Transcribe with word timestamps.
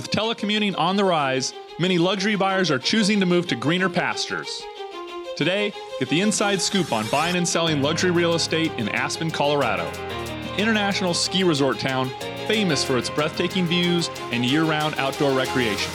With 0.00 0.10
telecommuting 0.10 0.78
on 0.78 0.96
the 0.96 1.04
rise, 1.04 1.52
many 1.78 1.98
luxury 1.98 2.34
buyers 2.34 2.70
are 2.70 2.78
choosing 2.78 3.20
to 3.20 3.26
move 3.26 3.46
to 3.48 3.54
greener 3.54 3.90
pastures. 3.90 4.62
Today, 5.36 5.74
get 5.98 6.08
the 6.08 6.22
inside 6.22 6.62
scoop 6.62 6.90
on 6.90 7.06
buying 7.08 7.36
and 7.36 7.46
selling 7.46 7.82
luxury 7.82 8.10
real 8.10 8.32
estate 8.32 8.72
in 8.78 8.88
Aspen, 8.88 9.30
Colorado, 9.30 9.84
an 9.84 10.58
international 10.58 11.12
ski 11.12 11.44
resort 11.44 11.78
town 11.78 12.08
famous 12.48 12.82
for 12.82 12.96
its 12.96 13.10
breathtaking 13.10 13.66
views 13.66 14.08
and 14.32 14.42
year 14.42 14.64
round 14.64 14.94
outdoor 14.94 15.32
recreation. 15.32 15.92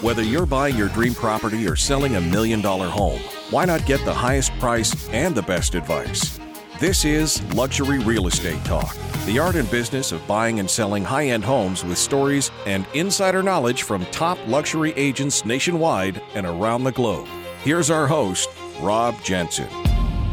Whether 0.00 0.22
you're 0.22 0.46
buying 0.46 0.74
your 0.74 0.88
dream 0.88 1.12
property 1.12 1.68
or 1.68 1.76
selling 1.76 2.16
a 2.16 2.20
million 2.22 2.62
dollar 2.62 2.88
home, 2.88 3.20
why 3.50 3.66
not 3.66 3.84
get 3.84 4.02
the 4.06 4.14
highest 4.14 4.58
price 4.58 5.06
and 5.10 5.34
the 5.34 5.42
best 5.42 5.74
advice? 5.74 6.40
This 6.80 7.04
is 7.04 7.40
Luxury 7.54 8.00
Real 8.00 8.26
Estate 8.26 8.62
Talk, 8.64 8.96
the 9.26 9.38
art 9.38 9.54
and 9.54 9.70
business 9.70 10.10
of 10.10 10.26
buying 10.26 10.58
and 10.58 10.68
selling 10.68 11.04
high 11.04 11.28
end 11.28 11.44
homes 11.44 11.84
with 11.84 11.96
stories 11.96 12.50
and 12.66 12.84
insider 12.94 13.44
knowledge 13.44 13.84
from 13.84 14.04
top 14.06 14.38
luxury 14.48 14.92
agents 14.96 15.44
nationwide 15.44 16.20
and 16.34 16.44
around 16.44 16.82
the 16.82 16.90
globe. 16.90 17.28
Here's 17.62 17.90
our 17.90 18.08
host, 18.08 18.48
Rob 18.80 19.14
Jensen. 19.22 19.68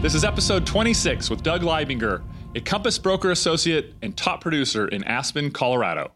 This 0.01 0.15
is 0.15 0.23
episode 0.23 0.65
26 0.65 1.29
with 1.29 1.43
Doug 1.43 1.61
Leibinger, 1.61 2.23
a 2.55 2.59
Compass 2.59 2.97
Broker 2.97 3.29
Associate 3.29 3.93
and 4.01 4.17
top 4.17 4.41
producer 4.41 4.87
in 4.87 5.03
Aspen, 5.03 5.51
Colorado. 5.51 6.11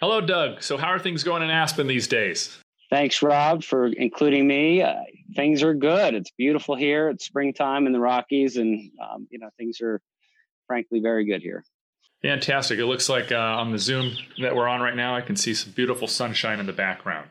Hello, 0.00 0.20
Doug. 0.20 0.62
So, 0.62 0.76
how 0.76 0.90
are 0.90 0.98
things 1.00 1.24
going 1.24 1.42
in 1.42 1.50
Aspen 1.50 1.88
these 1.88 2.06
days? 2.06 2.56
Thanks, 2.88 3.20
Rob, 3.20 3.64
for 3.64 3.88
including 3.88 4.46
me. 4.46 4.80
Uh, 4.80 4.94
things 5.34 5.62
are 5.62 5.74
good. 5.74 6.14
It's 6.14 6.30
beautiful 6.30 6.74
here. 6.74 7.08
It's 7.08 7.24
springtime 7.24 7.86
in 7.86 7.92
the 7.92 8.00
Rockies, 8.00 8.56
and 8.56 8.90
um, 9.02 9.26
you 9.30 9.38
know 9.38 9.50
things 9.58 9.80
are 9.80 10.00
frankly 10.66 11.00
very 11.00 11.24
good 11.24 11.42
here. 11.42 11.64
Fantastic. 12.22 12.78
It 12.78 12.86
looks 12.86 13.08
like 13.08 13.30
uh, 13.30 13.36
on 13.36 13.70
the 13.70 13.78
Zoom 13.78 14.12
that 14.40 14.54
we're 14.54 14.66
on 14.66 14.80
right 14.80 14.96
now, 14.96 15.14
I 15.14 15.20
can 15.20 15.36
see 15.36 15.54
some 15.54 15.72
beautiful 15.72 16.08
sunshine 16.08 16.58
in 16.58 16.66
the 16.66 16.72
background. 16.72 17.30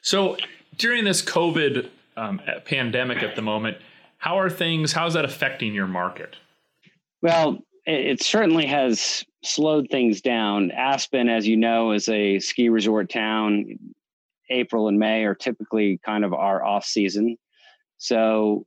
So, 0.00 0.36
during 0.76 1.04
this 1.04 1.22
COVID 1.22 1.88
um, 2.16 2.40
pandemic 2.64 3.22
at 3.22 3.34
the 3.34 3.42
moment, 3.42 3.78
how 4.18 4.38
are 4.38 4.50
things? 4.50 4.92
How's 4.92 5.14
that 5.14 5.24
affecting 5.24 5.74
your 5.74 5.88
market? 5.88 6.36
Well, 7.20 7.58
it 7.84 8.22
certainly 8.22 8.66
has 8.66 9.24
slowed 9.42 9.88
things 9.90 10.20
down. 10.20 10.70
Aspen, 10.70 11.28
as 11.28 11.46
you 11.46 11.56
know, 11.56 11.92
is 11.92 12.08
a 12.08 12.38
ski 12.38 12.68
resort 12.68 13.10
town. 13.10 13.78
April 14.52 14.88
and 14.88 14.98
May 14.98 15.24
are 15.24 15.34
typically 15.34 15.98
kind 16.04 16.24
of 16.24 16.32
our 16.32 16.64
off 16.64 16.84
season. 16.84 17.36
So 17.98 18.66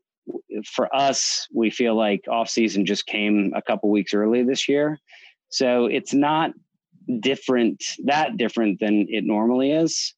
for 0.65 0.93
us, 0.95 1.47
we 1.53 1.69
feel 1.69 1.95
like 1.95 2.25
off 2.29 2.49
season 2.49 2.85
just 2.85 3.05
came 3.05 3.53
a 3.55 3.61
couple 3.61 3.89
weeks 3.89 4.13
early 4.13 4.43
this 4.43 4.67
year. 4.67 4.99
So 5.49 5.85
it's 5.85 6.13
not 6.13 6.51
different, 7.19 7.83
that 8.05 8.37
different 8.37 8.79
than 8.79 9.05
it 9.09 9.23
normally 9.23 9.71
is. 9.71 10.13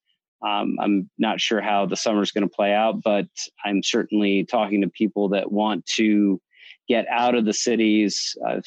Um, 0.45 0.77
I'm 0.79 1.09
not 1.17 1.41
sure 1.41 1.61
how 1.61 1.87
the 1.87 1.95
summer 1.95 2.21
is 2.21 2.31
going 2.31 2.47
to 2.47 2.55
play 2.55 2.73
out, 2.73 3.01
but 3.03 3.27
I'm 3.65 3.81
certainly 3.83 4.45
talking 4.45 4.81
to 4.81 4.89
people 4.89 5.29
that 5.29 5.51
want 5.51 5.85
to 5.95 6.39
get 6.87 7.05
out 7.09 7.35
of 7.35 7.45
the 7.45 7.53
cities. 7.53 8.35
I've 8.47 8.63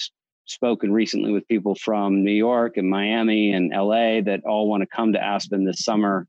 spoken 0.47 0.93
recently 0.93 1.33
with 1.33 1.47
people 1.47 1.77
from 1.77 2.25
New 2.25 2.33
York 2.33 2.77
and 2.77 2.91
Miami 2.91 3.53
and 3.53 3.71
LA 3.73 4.21
that 4.23 4.43
all 4.45 4.69
want 4.69 4.83
to 4.83 4.87
come 4.87 5.13
to 5.13 5.23
Aspen 5.23 5.65
this 5.65 5.85
summer 5.85 6.27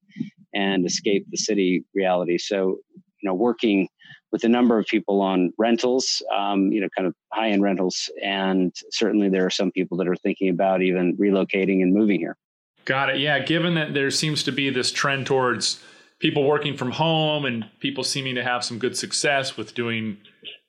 and 0.53 0.85
escape 0.85 1.25
the 1.29 1.37
city 1.37 1.83
reality. 1.93 2.37
So, 2.37 2.77
you 2.95 3.29
know, 3.29 3.33
working 3.33 3.87
with 4.31 4.43
a 4.43 4.49
number 4.49 4.79
of 4.79 4.85
people 4.85 5.21
on 5.21 5.51
rentals, 5.57 6.21
um, 6.35 6.71
you 6.71 6.81
know, 6.81 6.87
kind 6.95 7.07
of 7.07 7.13
high 7.33 7.49
end 7.49 7.61
rentals. 7.61 8.09
And 8.23 8.73
certainly 8.91 9.29
there 9.29 9.45
are 9.45 9.51
some 9.51 9.71
people 9.71 9.97
that 9.97 10.07
are 10.07 10.15
thinking 10.15 10.49
about 10.49 10.81
even 10.81 11.17
relocating 11.17 11.81
and 11.81 11.93
moving 11.93 12.19
here. 12.19 12.37
Got 12.85 13.09
it. 13.09 13.19
Yeah. 13.19 13.39
Given 13.39 13.75
that 13.75 13.93
there 13.93 14.09
seems 14.09 14.43
to 14.43 14.51
be 14.51 14.69
this 14.69 14.91
trend 14.91 15.27
towards 15.27 15.81
people 16.19 16.45
working 16.45 16.77
from 16.77 16.91
home 16.91 17.45
and 17.45 17.65
people 17.79 18.03
seeming 18.03 18.35
to 18.35 18.43
have 18.43 18.63
some 18.63 18.79
good 18.79 18.97
success 18.97 19.57
with 19.57 19.75
doing, 19.75 20.17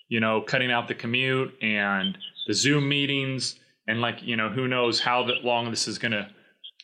you 0.08 0.18
know, 0.18 0.40
cutting 0.40 0.72
out 0.72 0.88
the 0.88 0.94
commute 0.94 1.54
and 1.62 2.18
the 2.46 2.54
Zoom 2.54 2.88
meetings, 2.88 3.58
and 3.86 4.00
like 4.00 4.22
you 4.22 4.36
know, 4.36 4.48
who 4.48 4.66
knows 4.66 5.00
how 5.00 5.22
long 5.42 5.70
this 5.70 5.86
is 5.86 5.98
going 5.98 6.12
to 6.12 6.28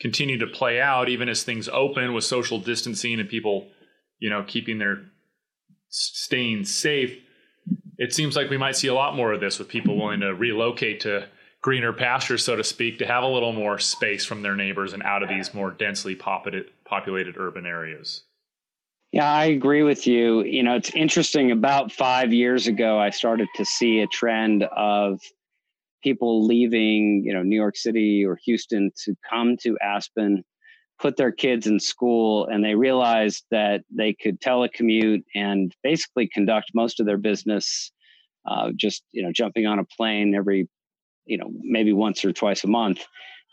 continue 0.00 0.38
to 0.38 0.46
play 0.46 0.80
out, 0.80 1.08
even 1.08 1.28
as 1.28 1.42
things 1.42 1.68
open 1.68 2.12
with 2.12 2.24
social 2.24 2.58
distancing 2.58 3.18
and 3.20 3.28
people, 3.28 3.68
you 4.18 4.30
know, 4.30 4.44
keeping 4.46 4.78
their 4.78 5.02
staying 5.88 6.64
safe. 6.64 7.16
It 7.98 8.12
seems 8.12 8.36
like 8.36 8.50
we 8.50 8.58
might 8.58 8.76
see 8.76 8.88
a 8.88 8.94
lot 8.94 9.16
more 9.16 9.32
of 9.32 9.40
this 9.40 9.58
with 9.58 9.68
people 9.68 9.96
willing 9.96 10.20
to 10.20 10.34
relocate 10.34 11.00
to 11.00 11.26
greener 11.60 11.92
pastures, 11.92 12.44
so 12.44 12.54
to 12.54 12.62
speak, 12.62 12.98
to 12.98 13.06
have 13.06 13.24
a 13.24 13.28
little 13.28 13.52
more 13.52 13.78
space 13.78 14.24
from 14.24 14.42
their 14.42 14.54
neighbors 14.54 14.92
and 14.92 15.02
out 15.02 15.24
of 15.24 15.28
these 15.28 15.52
more 15.52 15.72
densely 15.72 16.14
populated 16.14 17.36
urban 17.36 17.66
areas. 17.66 18.22
Yeah, 19.10 19.32
I 19.32 19.46
agree 19.46 19.82
with 19.82 20.06
you. 20.06 20.44
You 20.44 20.62
know, 20.62 20.76
it's 20.76 20.90
interesting. 20.90 21.50
About 21.50 21.90
five 21.90 22.32
years 22.32 22.66
ago, 22.66 23.00
I 23.00 23.10
started 23.10 23.48
to 23.56 23.64
see 23.64 24.00
a 24.00 24.06
trend 24.06 24.62
of 24.64 25.20
people 26.02 26.46
leaving, 26.46 27.22
you 27.24 27.32
know, 27.32 27.42
New 27.42 27.56
York 27.56 27.76
City 27.76 28.24
or 28.24 28.38
Houston 28.44 28.90
to 29.04 29.14
come 29.28 29.56
to 29.62 29.76
Aspen, 29.82 30.44
put 30.98 31.16
their 31.16 31.32
kids 31.32 31.66
in 31.66 31.78
school, 31.80 32.46
and 32.46 32.64
they 32.64 32.74
realized 32.74 33.44
that 33.50 33.82
they 33.90 34.14
could 34.14 34.40
telecommute 34.40 35.22
and 35.34 35.74
basically 35.82 36.28
conduct 36.28 36.70
most 36.74 37.00
of 37.00 37.06
their 37.06 37.18
business 37.18 37.92
uh, 38.46 38.70
just, 38.76 39.02
you 39.12 39.22
know, 39.22 39.30
jumping 39.32 39.66
on 39.66 39.78
a 39.78 39.84
plane 39.84 40.34
every, 40.34 40.68
you 41.26 41.36
know, 41.36 41.50
maybe 41.60 41.92
once 41.92 42.24
or 42.24 42.32
twice 42.32 42.64
a 42.64 42.68
month. 42.68 43.04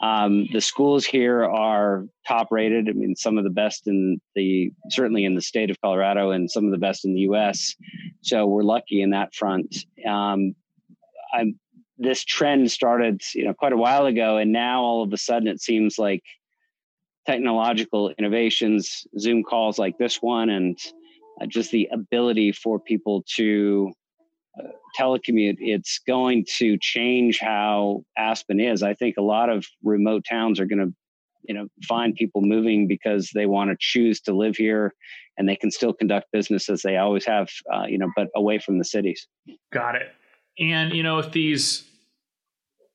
Um, 0.01 0.47
the 0.51 0.61
schools 0.61 1.05
here 1.05 1.43
are 1.45 2.05
top 2.27 2.47
rated. 2.51 2.89
I 2.89 2.91
mean, 2.93 3.15
some 3.15 3.37
of 3.37 3.43
the 3.43 3.49
best 3.49 3.87
in 3.87 4.19
the 4.35 4.71
certainly 4.89 5.23
in 5.23 5.35
the 5.35 5.41
state 5.41 5.69
of 5.69 5.79
Colorado 5.79 6.31
and 6.31 6.51
some 6.51 6.65
of 6.65 6.71
the 6.71 6.77
best 6.77 7.05
in 7.05 7.13
the 7.13 7.21
U.S. 7.21 7.75
So 8.21 8.45
we're 8.45 8.63
lucky 8.63 9.01
in 9.01 9.11
that 9.11 9.33
front. 9.33 9.75
Um, 10.07 10.53
I'm 11.33 11.59
this 11.97 12.23
trend 12.23 12.71
started, 12.71 13.21
you 13.33 13.45
know, 13.45 13.53
quite 13.53 13.73
a 13.73 13.77
while 13.77 14.05
ago, 14.05 14.37
and 14.37 14.51
now 14.51 14.81
all 14.81 15.03
of 15.03 15.13
a 15.13 15.17
sudden 15.17 15.47
it 15.47 15.61
seems 15.61 15.97
like 15.97 16.23
technological 17.25 18.13
innovations, 18.19 19.05
Zoom 19.17 19.43
calls 19.43 19.79
like 19.79 19.97
this 19.97 20.21
one, 20.21 20.49
and 20.49 20.77
uh, 21.41 21.45
just 21.45 21.71
the 21.71 21.89
ability 21.91 22.51
for 22.51 22.79
people 22.79 23.23
to 23.35 23.91
uh, 24.59 24.67
telecommute, 24.97 25.57
it's 25.59 25.99
going 26.07 26.45
to 26.57 26.77
change 26.79 27.39
how 27.39 28.03
Aspen 28.17 28.59
is. 28.59 28.83
I 28.83 28.93
think 28.93 29.15
a 29.17 29.21
lot 29.21 29.49
of 29.49 29.65
remote 29.83 30.23
towns 30.29 30.59
are 30.59 30.65
going 30.65 30.79
to, 30.79 30.93
you 31.43 31.53
know, 31.53 31.67
find 31.87 32.15
people 32.15 32.41
moving 32.41 32.87
because 32.87 33.31
they 33.33 33.45
want 33.45 33.69
to 33.69 33.77
choose 33.79 34.21
to 34.21 34.33
live 34.33 34.55
here, 34.55 34.93
and 35.37 35.49
they 35.49 35.55
can 35.55 35.71
still 35.71 35.93
conduct 35.93 36.27
business 36.31 36.69
as 36.69 36.81
they 36.81 36.97
always 36.97 37.25
have, 37.25 37.49
uh, 37.73 37.85
you 37.87 37.97
know, 37.97 38.09
but 38.15 38.27
away 38.35 38.59
from 38.59 38.77
the 38.77 38.85
cities. 38.85 39.27
Got 39.73 39.95
it. 39.95 40.07
And 40.59 40.93
you 40.93 41.03
know, 41.03 41.19
if 41.19 41.31
these 41.31 41.83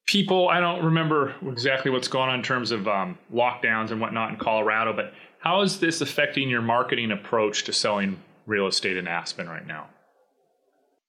people, 0.06 0.48
I 0.48 0.60
don't 0.60 0.84
remember 0.84 1.34
exactly 1.47 1.91
what's 1.91 2.09
going 2.09 2.31
on 2.31 2.37
in 2.37 2.43
terms 2.43 2.71
of 2.71 2.88
um, 2.88 3.19
lockdowns 3.32 3.91
and 3.91 4.00
whatnot 4.00 4.31
in 4.31 4.37
Colorado, 4.37 4.93
but 4.93 5.12
how 5.38 5.62
is 5.62 5.78
this 5.78 6.00
affecting 6.00 6.48
your 6.48 6.62
marketing 6.62 7.12
approach 7.12 7.65
to 7.65 7.72
selling 7.72 8.19
real 8.47 8.66
estate 8.66 8.97
in 8.97 9.06
Aspen 9.06 9.48
right 9.48 9.66
now? 9.66 9.88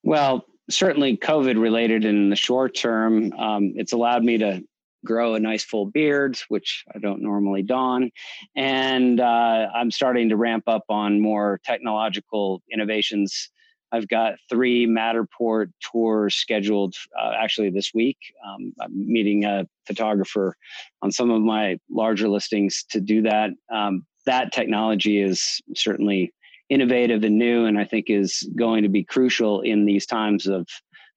Well, 0.03 0.45
certainly 0.69 1.17
COVID 1.17 1.59
related 1.59 2.05
in 2.05 2.29
the 2.29 2.35
short 2.35 2.75
term. 2.75 3.33
Um, 3.33 3.73
it's 3.75 3.93
allowed 3.93 4.23
me 4.23 4.37
to 4.37 4.63
grow 5.03 5.35
a 5.35 5.39
nice 5.39 5.63
full 5.63 5.87
beard, 5.87 6.37
which 6.49 6.85
I 6.93 6.99
don't 6.99 7.21
normally 7.21 7.63
don. 7.63 8.11
And 8.55 9.19
uh, 9.19 9.67
I'm 9.73 9.91
starting 9.91 10.29
to 10.29 10.37
ramp 10.37 10.65
up 10.67 10.85
on 10.89 11.19
more 11.19 11.59
technological 11.65 12.61
innovations 12.71 13.49
I've 13.91 14.07
got 14.07 14.35
three 14.49 14.87
Matterport 14.87 15.71
tours 15.81 16.35
scheduled 16.35 16.95
uh, 17.19 17.33
actually 17.37 17.69
this 17.69 17.91
week. 17.93 18.17
Um, 18.47 18.73
I'm 18.81 18.91
meeting 18.93 19.43
a 19.43 19.67
photographer 19.85 20.55
on 21.01 21.11
some 21.11 21.29
of 21.29 21.41
my 21.41 21.77
larger 21.89 22.29
listings 22.29 22.85
to 22.91 23.01
do 23.01 23.21
that. 23.23 23.51
Um, 23.73 24.05
that 24.25 24.53
technology 24.53 25.21
is 25.21 25.61
certainly 25.75 26.31
innovative 26.69 27.23
and 27.23 27.37
new, 27.37 27.65
and 27.65 27.77
I 27.77 27.85
think 27.85 28.05
is 28.07 28.49
going 28.55 28.83
to 28.83 28.89
be 28.89 29.03
crucial 29.03 29.61
in 29.61 29.85
these 29.85 30.05
times 30.05 30.47
of 30.47 30.67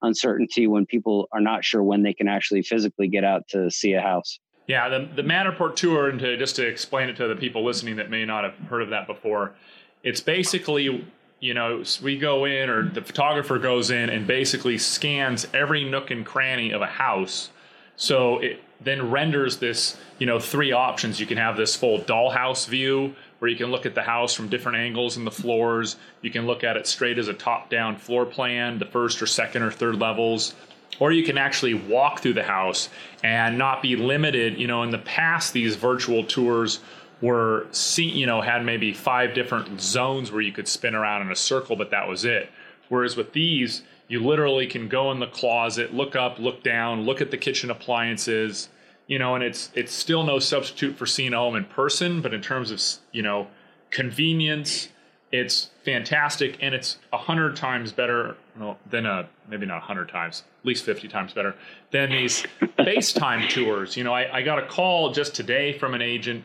uncertainty 0.02 0.66
when 0.66 0.84
people 0.84 1.28
are 1.32 1.40
not 1.40 1.64
sure 1.64 1.82
when 1.82 2.02
they 2.02 2.12
can 2.12 2.28
actually 2.28 2.62
physically 2.62 3.08
get 3.08 3.24
out 3.24 3.46
to 3.48 3.70
see 3.70 3.92
a 3.92 4.00
house. 4.00 4.38
Yeah, 4.66 4.88
the, 4.88 5.08
the 5.14 5.22
Matterport 5.22 5.76
tour, 5.76 6.08
and 6.08 6.18
to 6.20 6.36
just 6.36 6.56
to 6.56 6.66
explain 6.66 7.08
it 7.08 7.16
to 7.16 7.28
the 7.28 7.36
people 7.36 7.64
listening 7.64 7.96
that 7.96 8.10
may 8.10 8.24
not 8.24 8.44
have 8.44 8.54
heard 8.68 8.82
of 8.82 8.90
that 8.90 9.06
before, 9.06 9.54
it's 10.02 10.20
basically 10.20 11.04
you 11.44 11.52
know, 11.52 11.84
we 12.02 12.16
go 12.16 12.46
in 12.46 12.70
or 12.70 12.88
the 12.88 13.02
photographer 13.02 13.58
goes 13.58 13.90
in 13.90 14.08
and 14.08 14.26
basically 14.26 14.78
scans 14.78 15.46
every 15.52 15.84
nook 15.84 16.10
and 16.10 16.24
cranny 16.24 16.70
of 16.70 16.80
a 16.80 16.86
house. 16.86 17.50
So 17.96 18.38
it 18.38 18.62
then 18.80 19.10
renders 19.10 19.58
this, 19.58 19.98
you 20.18 20.26
know, 20.26 20.40
three 20.40 20.72
options. 20.72 21.20
You 21.20 21.26
can 21.26 21.36
have 21.36 21.58
this 21.58 21.76
full 21.76 21.98
dollhouse 21.98 22.66
view 22.66 23.14
where 23.40 23.50
you 23.50 23.58
can 23.58 23.70
look 23.70 23.84
at 23.84 23.94
the 23.94 24.00
house 24.00 24.32
from 24.32 24.48
different 24.48 24.78
angles 24.78 25.18
and 25.18 25.26
the 25.26 25.30
floors. 25.30 25.96
You 26.22 26.30
can 26.30 26.46
look 26.46 26.64
at 26.64 26.78
it 26.78 26.86
straight 26.86 27.18
as 27.18 27.28
a 27.28 27.34
top 27.34 27.68
down 27.68 27.98
floor 27.98 28.24
plan, 28.24 28.78
the 28.78 28.86
first 28.86 29.20
or 29.20 29.26
second 29.26 29.64
or 29.64 29.70
third 29.70 29.96
levels. 30.00 30.54
or 31.00 31.12
you 31.12 31.24
can 31.24 31.38
actually 31.38 31.74
walk 31.74 32.20
through 32.20 32.34
the 32.34 32.42
house 32.42 32.88
and 33.22 33.58
not 33.58 33.82
be 33.82 33.96
limited. 33.96 34.58
You 34.58 34.66
know, 34.66 34.82
in 34.82 34.90
the 34.90 34.98
past, 34.98 35.52
these 35.52 35.76
virtual 35.76 36.24
tours 36.24 36.80
were, 37.20 37.66
see, 37.70 38.04
you 38.04 38.26
know, 38.26 38.40
had 38.40 38.64
maybe 38.64 38.92
five 38.92 39.34
different 39.34 39.80
zones 39.80 40.30
where 40.30 40.40
you 40.40 40.52
could 40.52 40.68
spin 40.68 40.94
around 40.94 41.22
in 41.22 41.30
a 41.30 41.36
circle, 41.36 41.76
but 41.76 41.90
that 41.90 42.08
was 42.08 42.24
it. 42.24 42.50
Whereas 42.88 43.16
with 43.16 43.32
these, 43.32 43.82
you 44.08 44.20
literally 44.20 44.66
can 44.66 44.88
go 44.88 45.10
in 45.10 45.20
the 45.20 45.26
closet, 45.26 45.94
look 45.94 46.14
up, 46.14 46.38
look 46.38 46.62
down, 46.62 47.02
look 47.02 47.20
at 47.20 47.30
the 47.30 47.38
kitchen 47.38 47.70
appliances, 47.70 48.68
you 49.06 49.18
know, 49.18 49.34
and 49.34 49.44
it's 49.44 49.70
it's 49.74 49.92
still 49.92 50.24
no 50.24 50.38
substitute 50.38 50.96
for 50.96 51.06
seeing 51.06 51.34
a 51.34 51.36
home 51.36 51.56
in 51.56 51.64
person, 51.64 52.20
but 52.20 52.32
in 52.32 52.40
terms 52.40 52.70
of 52.70 52.80
you 53.12 53.22
know 53.22 53.48
convenience, 53.90 54.88
it's 55.30 55.70
fantastic, 55.84 56.56
and 56.60 56.74
it's 56.74 56.98
a 57.12 57.18
hundred 57.18 57.56
times 57.56 57.92
better 57.92 58.36
well, 58.58 58.78
than 58.88 59.04
a 59.04 59.28
maybe 59.48 59.66
not 59.66 59.78
a 59.78 59.80
hundred 59.80 60.08
times, 60.08 60.44
at 60.60 60.66
least 60.66 60.84
fifty 60.84 61.08
times 61.08 61.32
better 61.32 61.54
than 61.90 62.10
these 62.10 62.44
FaceTime 62.78 63.48
tours. 63.48 63.96
You 63.96 64.04
know, 64.04 64.14
I, 64.14 64.38
I 64.38 64.42
got 64.42 64.58
a 64.58 64.66
call 64.66 65.12
just 65.12 65.34
today 65.34 65.76
from 65.78 65.94
an 65.94 66.02
agent. 66.02 66.44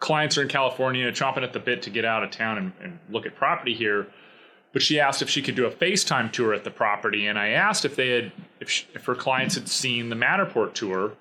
Clients 0.00 0.36
are 0.36 0.42
in 0.42 0.48
California, 0.48 1.10
chomping 1.10 1.42
at 1.42 1.52
the 1.52 1.58
bit 1.58 1.82
to 1.82 1.90
get 1.90 2.04
out 2.04 2.22
of 2.22 2.30
town 2.30 2.58
and, 2.58 2.72
and 2.82 2.98
look 3.10 3.26
at 3.26 3.34
property 3.34 3.74
here. 3.74 4.06
But 4.72 4.82
she 4.82 5.00
asked 5.00 5.22
if 5.22 5.30
she 5.30 5.40
could 5.40 5.54
do 5.54 5.64
a 5.64 5.70
FaceTime 5.70 6.32
tour 6.32 6.52
at 6.52 6.64
the 6.64 6.70
property, 6.70 7.26
and 7.26 7.38
I 7.38 7.48
asked 7.48 7.84
if 7.84 7.96
they 7.96 8.10
had, 8.10 8.32
if, 8.60 8.68
she, 8.68 8.86
if 8.94 9.06
her 9.06 9.14
clients 9.14 9.54
had 9.54 9.68
seen 9.68 10.10
the 10.10 10.16
Matterport 10.16 10.74
tour, 10.74 11.12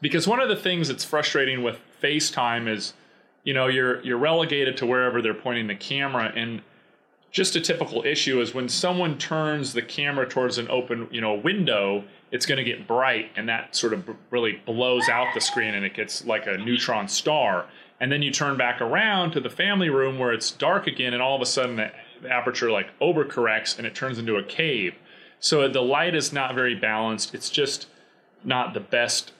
because 0.00 0.28
one 0.28 0.40
of 0.40 0.48
the 0.48 0.56
things 0.56 0.88
that's 0.88 1.04
frustrating 1.04 1.62
with 1.62 1.78
FaceTime 2.02 2.68
is 2.68 2.92
you 3.44 3.54
know 3.54 3.66
you're 3.66 4.02
you're 4.02 4.18
relegated 4.18 4.76
to 4.76 4.86
wherever 4.86 5.22
they're 5.22 5.32
pointing 5.32 5.66
the 5.66 5.74
camera 5.74 6.32
and 6.34 6.60
just 7.30 7.56
a 7.56 7.60
typical 7.60 8.02
issue 8.04 8.40
is 8.40 8.54
when 8.54 8.68
someone 8.68 9.18
turns 9.18 9.72
the 9.72 9.82
camera 9.82 10.28
towards 10.28 10.58
an 10.58 10.68
open 10.70 11.08
you 11.10 11.20
know 11.20 11.34
window 11.34 12.04
it's 12.30 12.46
going 12.46 12.58
to 12.58 12.64
get 12.64 12.86
bright 12.86 13.30
and 13.36 13.48
that 13.48 13.74
sort 13.74 13.92
of 13.92 14.08
really 14.30 14.60
blows 14.66 15.08
out 15.08 15.26
the 15.34 15.40
screen 15.40 15.74
and 15.74 15.84
it 15.84 15.94
gets 15.94 16.24
like 16.24 16.46
a 16.46 16.58
neutron 16.58 17.08
star 17.08 17.66
and 18.00 18.12
then 18.12 18.22
you 18.22 18.30
turn 18.30 18.56
back 18.56 18.80
around 18.80 19.32
to 19.32 19.40
the 19.40 19.50
family 19.50 19.88
room 19.88 20.18
where 20.18 20.32
it's 20.32 20.50
dark 20.50 20.86
again 20.86 21.12
and 21.12 21.22
all 21.22 21.34
of 21.34 21.42
a 21.42 21.46
sudden 21.46 21.76
the, 21.76 21.90
aperture 22.28 22.68
like 22.68 22.88
overcorrects 22.98 23.78
and 23.78 23.86
it 23.86 23.94
turns 23.94 24.18
into 24.18 24.34
a 24.34 24.42
cave 24.42 24.92
so 25.38 25.68
the 25.68 25.80
light 25.80 26.16
is 26.16 26.32
not 26.32 26.52
very 26.52 26.74
balanced 26.74 27.32
it's 27.32 27.48
just 27.48 27.86
not 28.42 28.74
the 28.74 28.80
best 28.80 29.30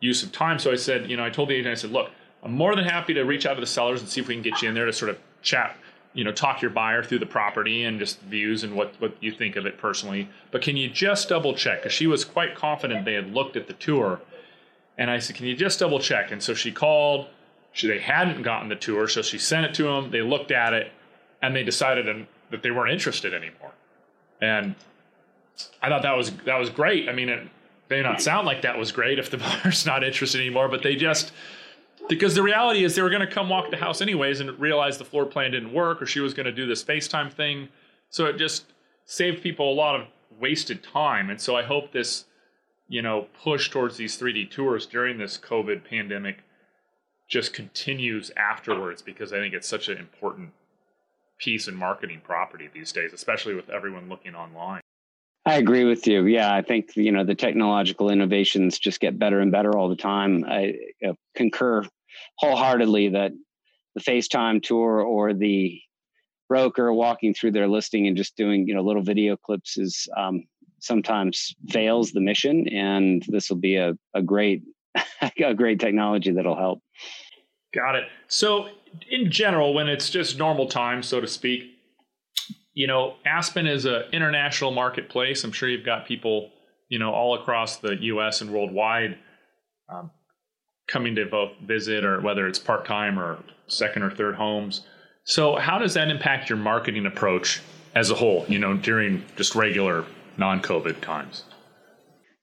use 0.00 0.22
of 0.22 0.32
time 0.32 0.58
so 0.58 0.72
i 0.72 0.74
said 0.74 1.10
you 1.10 1.16
know 1.16 1.22
i 1.22 1.28
told 1.28 1.50
the 1.50 1.54
agent 1.54 1.70
i 1.70 1.74
said 1.74 1.90
look 1.90 2.10
I'm 2.46 2.52
more 2.52 2.76
than 2.76 2.84
happy 2.84 3.12
to 3.14 3.22
reach 3.24 3.44
out 3.44 3.54
to 3.54 3.60
the 3.60 3.66
sellers 3.66 4.00
and 4.00 4.08
see 4.08 4.20
if 4.20 4.28
we 4.28 4.34
can 4.34 4.42
get 4.42 4.62
you 4.62 4.68
in 4.68 4.74
there 4.76 4.86
to 4.86 4.92
sort 4.92 5.10
of 5.10 5.18
chat, 5.42 5.76
you 6.12 6.22
know, 6.22 6.30
talk 6.30 6.62
your 6.62 6.70
buyer 6.70 7.02
through 7.02 7.18
the 7.18 7.26
property 7.26 7.82
and 7.82 7.98
just 7.98 8.20
views 8.20 8.62
and 8.62 8.76
what, 8.76 8.94
what 9.00 9.20
you 9.20 9.32
think 9.32 9.56
of 9.56 9.66
it 9.66 9.78
personally. 9.78 10.28
But 10.52 10.62
can 10.62 10.76
you 10.76 10.88
just 10.88 11.28
double 11.28 11.54
check? 11.54 11.80
Because 11.80 11.92
she 11.92 12.06
was 12.06 12.24
quite 12.24 12.54
confident 12.54 13.04
they 13.04 13.14
had 13.14 13.34
looked 13.34 13.56
at 13.56 13.66
the 13.66 13.72
tour. 13.72 14.20
And 14.96 15.10
I 15.10 15.18
said, 15.18 15.34
Can 15.34 15.46
you 15.46 15.56
just 15.56 15.80
double 15.80 15.98
check? 15.98 16.30
And 16.30 16.40
so 16.40 16.54
she 16.54 16.70
called. 16.70 17.26
She, 17.76 17.88
they 17.88 17.98
hadn't 17.98 18.40
gotten 18.40 18.70
the 18.70 18.74
tour, 18.74 19.06
so 19.06 19.20
she 19.20 19.36
sent 19.36 19.66
it 19.66 19.74
to 19.74 19.82
them. 19.82 20.10
They 20.10 20.22
looked 20.22 20.50
at 20.50 20.72
it 20.72 20.90
and 21.42 21.54
they 21.54 21.62
decided 21.62 22.26
that 22.50 22.62
they 22.62 22.70
weren't 22.70 22.90
interested 22.90 23.34
anymore. 23.34 23.72
And 24.40 24.74
I 25.82 25.90
thought 25.90 26.00
that 26.00 26.16
was 26.16 26.30
that 26.46 26.58
was 26.58 26.70
great. 26.70 27.06
I 27.06 27.12
mean, 27.12 27.28
it 27.28 27.46
may 27.90 28.00
not 28.00 28.22
sound 28.22 28.46
like 28.46 28.62
that 28.62 28.78
was 28.78 28.92
great 28.92 29.18
if 29.18 29.28
the 29.28 29.36
buyer's 29.62 29.84
not 29.84 30.02
interested 30.02 30.40
anymore, 30.40 30.68
but 30.68 30.82
they 30.82 30.96
just 30.96 31.32
because 32.08 32.34
the 32.34 32.42
reality 32.42 32.82
is 32.82 32.94
they 32.94 33.02
were 33.02 33.10
going 33.10 33.26
to 33.26 33.30
come 33.30 33.50
walk 33.50 33.70
the 33.70 33.76
house 33.76 34.00
anyways 34.00 34.40
and 34.40 34.58
realize 34.58 34.96
the 34.96 35.04
floor 35.04 35.26
plan 35.26 35.50
didn't 35.50 35.74
work 35.74 36.00
or 36.00 36.06
she 36.06 36.20
was 36.20 36.32
going 36.32 36.46
to 36.46 36.52
do 36.52 36.64
this 36.64 36.82
FaceTime 36.82 37.30
thing. 37.30 37.68
So 38.08 38.24
it 38.24 38.38
just 38.38 38.72
saved 39.04 39.42
people 39.42 39.70
a 39.70 39.74
lot 39.74 40.00
of 40.00 40.06
wasted 40.40 40.82
time. 40.82 41.28
And 41.28 41.38
so 41.38 41.56
I 41.56 41.62
hope 41.62 41.92
this, 41.92 42.24
you 42.88 43.02
know, 43.02 43.26
push 43.42 43.68
towards 43.68 43.98
these 43.98 44.18
3D 44.18 44.50
tours 44.50 44.86
during 44.86 45.18
this 45.18 45.36
COVID 45.36 45.84
pandemic 45.84 46.38
just 47.28 47.52
continues 47.52 48.30
afterwards 48.36 49.02
because 49.02 49.32
I 49.32 49.36
think 49.36 49.54
it's 49.54 49.68
such 49.68 49.88
an 49.88 49.98
important 49.98 50.50
piece 51.38 51.68
in 51.68 51.74
marketing 51.74 52.20
property 52.24 52.68
these 52.72 52.92
days, 52.92 53.12
especially 53.12 53.54
with 53.54 53.68
everyone 53.68 54.08
looking 54.08 54.34
online. 54.34 54.80
I 55.44 55.58
agree 55.58 55.84
with 55.84 56.06
you. 56.06 56.26
Yeah, 56.26 56.52
I 56.52 56.62
think 56.62 56.96
you 56.96 57.12
know 57.12 57.24
the 57.24 57.34
technological 57.34 58.10
innovations 58.10 58.78
just 58.78 58.98
get 59.00 59.18
better 59.18 59.40
and 59.40 59.52
better 59.52 59.76
all 59.76 59.88
the 59.88 59.96
time. 59.96 60.44
I 60.44 60.74
uh, 61.06 61.12
concur 61.36 61.84
wholeheartedly 62.38 63.10
that 63.10 63.32
the 63.94 64.00
FaceTime 64.00 64.62
tour 64.62 65.00
or 65.00 65.34
the 65.34 65.80
broker 66.48 66.92
walking 66.92 67.32
through 67.32 67.52
their 67.52 67.68
listing 67.68 68.06
and 68.06 68.16
just 68.16 68.36
doing 68.36 68.66
you 68.66 68.74
know 68.74 68.82
little 68.82 69.02
video 69.02 69.36
clips 69.36 69.78
is 69.78 70.08
um, 70.16 70.42
sometimes 70.80 71.54
fails 71.68 72.10
the 72.10 72.20
mission, 72.20 72.68
and 72.68 73.24
this 73.28 73.48
will 73.48 73.56
be 73.56 73.76
a, 73.76 73.94
a 74.14 74.22
great 74.22 74.62
a 75.44 75.54
great 75.54 75.80
technology 75.80 76.32
that'll 76.32 76.56
help. 76.56 76.80
Got 77.74 77.96
it. 77.96 78.04
So, 78.28 78.68
in 79.10 79.30
general, 79.30 79.74
when 79.74 79.88
it's 79.88 80.08
just 80.08 80.38
normal 80.38 80.66
time, 80.66 81.02
so 81.02 81.20
to 81.20 81.26
speak, 81.26 81.64
you 82.72 82.86
know, 82.86 83.16
Aspen 83.24 83.66
is 83.66 83.84
an 83.84 84.04
international 84.12 84.70
marketplace. 84.70 85.44
I'm 85.44 85.52
sure 85.52 85.68
you've 85.68 85.84
got 85.84 86.06
people, 86.06 86.50
you 86.88 86.98
know, 86.98 87.12
all 87.12 87.34
across 87.34 87.78
the 87.78 87.96
U.S. 88.00 88.40
and 88.40 88.52
worldwide 88.52 89.18
um, 89.88 90.10
coming 90.88 91.14
to 91.16 91.26
both 91.26 91.52
visit 91.64 92.04
or 92.04 92.20
whether 92.20 92.46
it's 92.46 92.58
part 92.58 92.84
time 92.84 93.18
or 93.18 93.38
second 93.66 94.02
or 94.02 94.10
third 94.10 94.34
homes. 94.34 94.82
So, 95.24 95.56
how 95.56 95.78
does 95.78 95.94
that 95.94 96.08
impact 96.08 96.48
your 96.48 96.58
marketing 96.58 97.06
approach 97.06 97.60
as 97.94 98.10
a 98.10 98.14
whole, 98.14 98.44
you 98.48 98.58
know, 98.58 98.76
during 98.76 99.24
just 99.36 99.54
regular 99.54 100.04
non 100.36 100.60
COVID 100.60 101.00
times? 101.00 101.44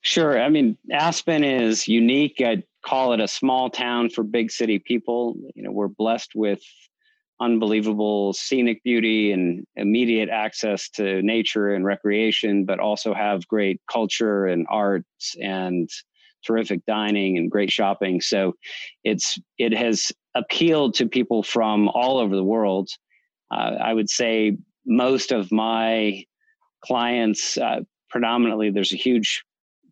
Sure. 0.03 0.39
I 0.41 0.49
mean, 0.49 0.77
Aspen 0.91 1.45
is 1.45 1.87
unique. 1.87 2.41
I'd 2.41 2.63
call 2.85 3.13
it 3.13 3.21
a 3.21 3.27
small 3.27 3.69
town 3.69 4.09
for 4.09 4.21
big 4.23 4.51
city 4.51 4.77
people. 4.77 5.35
You 5.55 5.63
know, 5.63 5.71
we're 5.71 5.87
blessed 5.87 6.31
with 6.35 6.61
unbelievable 7.39 8.33
scenic 8.33 8.83
beauty 8.83 9.31
and 9.31 9.65
immediate 9.77 10.27
access 10.29 10.89
to 10.89 11.21
nature 11.21 11.73
and 11.73 11.85
recreation, 11.85 12.65
but 12.65 12.79
also 12.79 13.13
have 13.13 13.47
great 13.47 13.79
culture 13.89 14.45
and 14.45 14.67
arts 14.69 15.35
and 15.41 15.89
terrific 16.45 16.85
dining 16.85 17.37
and 17.37 17.49
great 17.49 17.71
shopping. 17.71 18.19
So 18.19 18.55
it's 19.05 19.39
it 19.57 19.73
has 19.73 20.11
appealed 20.35 20.95
to 20.95 21.07
people 21.07 21.43
from 21.43 21.87
all 21.87 22.17
over 22.17 22.35
the 22.35 22.43
world. 22.43 22.89
Uh, 23.51 23.77
I 23.81 23.93
would 23.93 24.09
say 24.09 24.57
most 24.85 25.31
of 25.31 25.49
my 25.49 26.25
clients, 26.83 27.57
uh, 27.57 27.81
predominantly, 28.09 28.69
there's 28.69 28.91
a 28.91 28.97
huge 28.97 29.45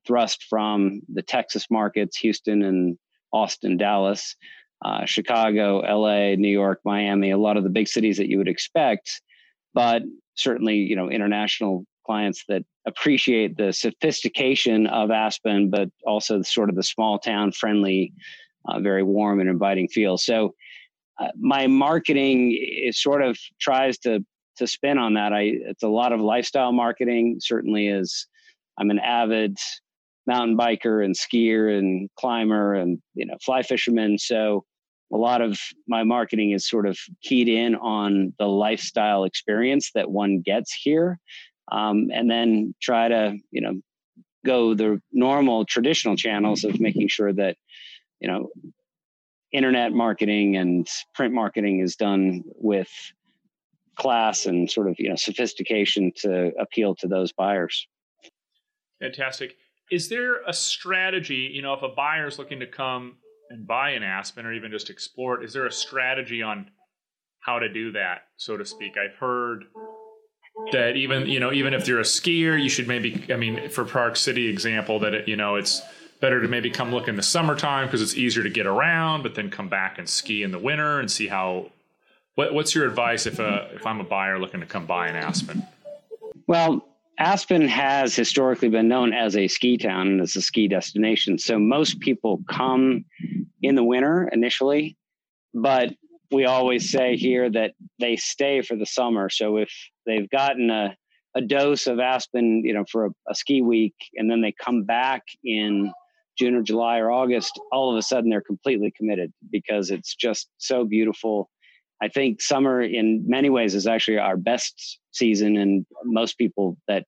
thrust 0.05 0.45
from 0.49 1.01
the 1.13 1.21
Texas 1.21 1.67
markets, 1.69 2.17
Houston 2.17 2.63
and 2.63 2.97
Austin, 3.31 3.77
Dallas 3.77 4.35
uh, 4.83 5.05
Chicago, 5.05 5.79
LA, 5.79 6.35
New 6.35 6.49
York, 6.49 6.81
Miami, 6.83 7.31
a 7.31 7.37
lot 7.37 7.57
of 7.57 7.63
the 7.63 7.69
big 7.69 7.87
cities 7.87 8.17
that 8.17 8.29
you 8.29 8.37
would 8.37 8.47
expect, 8.47 9.21
but 9.73 10.01
certainly, 10.35 10.75
you 10.75 10.95
know, 10.95 11.09
international 11.09 11.85
clients 12.05 12.43
that 12.47 12.63
appreciate 12.87 13.57
the 13.57 13.71
sophistication 13.71 14.87
of 14.87 15.11
Aspen, 15.11 15.69
but 15.69 15.89
also 16.05 16.41
sort 16.41 16.69
of 16.69 16.75
the 16.75 16.83
small 16.83 17.19
town 17.19 17.51
friendly, 17.51 18.11
uh, 18.67 18.79
very 18.79 19.03
warm 19.03 19.39
and 19.39 19.49
inviting 19.49 19.87
feel. 19.87 20.17
So, 20.17 20.55
uh, 21.19 21.27
my 21.39 21.67
marketing 21.67 22.57
is 22.59 22.99
sort 22.99 23.21
of 23.21 23.37
tries 23.59 23.99
to 23.99 24.25
to 24.57 24.65
spin 24.65 24.97
on 24.97 25.13
that. 25.13 25.31
I 25.31 25.41
it's 25.41 25.83
a 25.83 25.87
lot 25.87 26.11
of 26.11 26.19
lifestyle 26.19 26.71
marketing. 26.71 27.37
Certainly, 27.39 27.87
is 27.89 28.25
I'm 28.79 28.89
an 28.89 28.99
avid 28.99 29.59
mountain 30.27 30.57
biker 30.57 31.03
and 31.03 31.15
skier 31.15 31.77
and 31.77 32.09
climber 32.17 32.73
and 32.73 32.99
you 33.13 33.25
know 33.25 33.35
fly 33.43 33.61
fisherman. 33.61 34.17
So 34.17 34.65
a 35.13 35.17
lot 35.17 35.41
of 35.41 35.59
my 35.87 36.03
marketing 36.03 36.51
is 36.51 36.67
sort 36.67 36.87
of 36.87 36.97
keyed 37.21 37.49
in 37.49 37.75
on 37.75 38.33
the 38.39 38.47
lifestyle 38.47 39.25
experience 39.25 39.91
that 39.93 40.09
one 40.09 40.39
gets 40.39 40.73
here 40.73 41.19
um, 41.71 42.09
and 42.13 42.29
then 42.29 42.73
try 42.81 43.07
to 43.07 43.37
you 43.51 43.61
know 43.61 43.73
go 44.45 44.73
the 44.73 45.01
normal 45.11 45.65
traditional 45.65 46.15
channels 46.15 46.63
of 46.63 46.79
making 46.79 47.07
sure 47.07 47.33
that 47.33 47.57
you 48.19 48.27
know 48.27 48.49
internet 49.51 49.91
marketing 49.91 50.55
and 50.55 50.87
print 51.13 51.33
marketing 51.33 51.79
is 51.79 51.95
done 51.95 52.43
with 52.55 52.89
class 53.97 54.45
and 54.45 54.71
sort 54.71 54.87
of 54.87 54.95
you 54.97 55.09
know 55.09 55.15
sophistication 55.15 56.11
to 56.15 56.51
appeal 56.59 56.95
to 56.95 57.07
those 57.07 57.31
buyers 57.33 57.87
fantastic 58.99 59.57
is 59.91 60.09
there 60.09 60.41
a 60.47 60.53
strategy 60.53 61.51
you 61.53 61.61
know 61.61 61.73
if 61.73 61.83
a 61.83 61.89
buyer 61.89 62.27
is 62.27 62.39
looking 62.39 62.59
to 62.59 62.67
come 62.67 63.17
and 63.51 63.67
buy 63.67 63.91
an 63.91 64.01
Aspen 64.01 64.45
or 64.45 64.53
even 64.53 64.71
just 64.71 64.89
explore 64.89 65.41
it, 65.41 65.45
is 65.45 65.53
there 65.53 65.65
a 65.65 65.71
strategy 65.71 66.41
on 66.41 66.71
how 67.41 67.59
to 67.59 67.67
do 67.71 67.91
that, 67.91 68.23
so 68.37 68.55
to 68.57 68.65
speak? 68.65 68.93
I've 68.97 69.17
heard 69.17 69.65
that 70.71 70.95
even 70.95 71.27
you 71.27 71.39
know 71.39 71.51
even 71.51 71.73
if 71.73 71.87
you're 71.87 71.99
a 71.99 72.03
skier, 72.03 72.61
you 72.61 72.69
should 72.69 72.87
maybe 72.87 73.25
I 73.31 73.35
mean 73.35 73.69
for 73.69 73.85
Park 73.85 74.15
City 74.15 74.47
example 74.47 74.99
that 74.99 75.13
it, 75.13 75.27
you 75.27 75.35
know 75.35 75.55
it's 75.55 75.81
better 76.21 76.41
to 76.41 76.47
maybe 76.47 76.69
come 76.69 76.91
look 76.91 77.07
in 77.07 77.15
the 77.15 77.23
summertime 77.23 77.87
because 77.87 78.01
it's 78.01 78.15
easier 78.15 78.43
to 78.43 78.49
get 78.49 78.65
around, 78.65 79.23
but 79.23 79.35
then 79.35 79.49
come 79.49 79.67
back 79.67 79.97
and 79.97 80.07
ski 80.07 80.43
in 80.43 80.51
the 80.51 80.59
winter 80.59 80.99
and 80.99 81.11
see 81.11 81.27
how. 81.27 81.67
What, 82.35 82.53
what's 82.53 82.73
your 82.73 82.87
advice 82.87 83.25
if 83.25 83.39
a, 83.39 83.45
uh, 83.45 83.67
if 83.73 83.85
I'm 83.85 83.99
a 83.99 84.05
buyer 84.05 84.39
looking 84.39 84.61
to 84.61 84.65
come 84.65 84.85
buy 84.85 85.09
an 85.09 85.17
Aspen? 85.17 85.67
Well, 86.47 86.87
Aspen 87.21 87.67
has 87.67 88.15
historically 88.15 88.69
been 88.69 88.87
known 88.87 89.13
as 89.13 89.37
a 89.37 89.47
ski 89.47 89.77
town 89.77 90.07
and 90.07 90.21
as 90.21 90.35
a 90.35 90.41
ski 90.41 90.67
destination. 90.67 91.37
So 91.37 91.59
most 91.59 91.99
people 91.99 92.41
come 92.49 93.05
in 93.61 93.75
the 93.75 93.83
winter 93.83 94.27
initially, 94.33 94.97
but 95.53 95.93
we 96.31 96.45
always 96.45 96.89
say 96.89 97.15
here 97.15 97.47
that 97.51 97.73
they 97.99 98.15
stay 98.15 98.63
for 98.63 98.75
the 98.75 98.87
summer. 98.87 99.29
So 99.29 99.57
if 99.57 99.71
they've 100.07 100.27
gotten 100.31 100.71
a, 100.71 100.95
a 101.35 101.41
dose 101.41 101.85
of 101.85 101.99
Aspen, 101.99 102.63
you 102.65 102.73
know, 102.73 102.85
for 102.91 103.05
a, 103.05 103.09
a 103.29 103.35
ski 103.35 103.61
week, 103.61 103.93
and 104.15 104.27
then 104.27 104.41
they 104.41 104.51
come 104.59 104.85
back 104.85 105.21
in 105.43 105.93
June 106.39 106.55
or 106.55 106.63
July 106.63 106.97
or 106.97 107.11
August, 107.11 107.51
all 107.71 107.91
of 107.91 107.97
a 107.97 108.01
sudden 108.01 108.31
they're 108.31 108.41
completely 108.41 108.91
committed 108.97 109.31
because 109.51 109.91
it's 109.91 110.15
just 110.15 110.49
so 110.57 110.85
beautiful. 110.85 111.51
I 112.01 112.07
think 112.07 112.41
summer, 112.41 112.81
in 112.81 113.23
many 113.27 113.51
ways, 113.51 113.75
is 113.75 113.85
actually 113.85 114.17
our 114.17 114.37
best 114.37 114.97
season, 115.11 115.55
and 115.55 115.85
most 116.03 116.35
people 116.39 116.77
that 116.87 117.05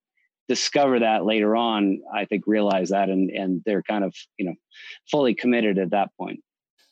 discover 0.48 1.00
that 1.00 1.26
later 1.26 1.56
on, 1.56 2.02
I 2.14 2.26
think, 2.26 2.44
realize 2.48 2.90
that, 2.90 3.10
and 3.10 3.30
and 3.30 3.62
they're 3.66 3.84
kind 3.84 4.04
of 4.04 4.16
you 4.38 4.46
know 4.46 4.56
fully 5.10 5.34
committed 5.34 5.78
at 5.78 5.92
that 5.92 6.10
point. 6.20 6.42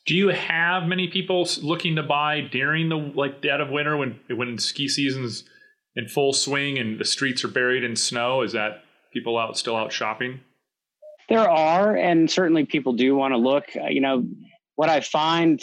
Do 0.04 0.16
you 0.16 0.28
have 0.28 0.84
many 0.84 1.06
people 1.08 1.48
looking 1.62 1.96
to 1.96 2.02
buy 2.02 2.40
during 2.40 2.88
the 2.88 2.96
like 2.96 3.40
dead 3.40 3.60
of 3.60 3.70
winter 3.70 3.96
when 3.96 4.18
when 4.28 4.58
ski 4.58 4.88
season's 4.88 5.44
in 5.94 6.08
full 6.08 6.32
swing 6.32 6.78
and 6.78 6.98
the 6.98 7.04
streets 7.04 7.44
are 7.44 7.48
buried 7.48 7.84
in 7.84 7.96
snow? 7.96 8.42
Is 8.42 8.52
that 8.52 8.84
people 9.12 9.38
out 9.38 9.56
still 9.56 9.76
out 9.76 9.92
shopping? 9.92 10.40
There 11.28 11.48
are, 11.48 11.96
and 11.96 12.30
certainly 12.30 12.66
people 12.66 12.94
do 12.94 13.14
want 13.14 13.32
to 13.32 13.38
look. 13.38 13.64
Uh, 13.76 13.86
you 13.86 14.00
know, 14.00 14.26
what 14.74 14.88
I 14.88 15.00
find, 15.00 15.60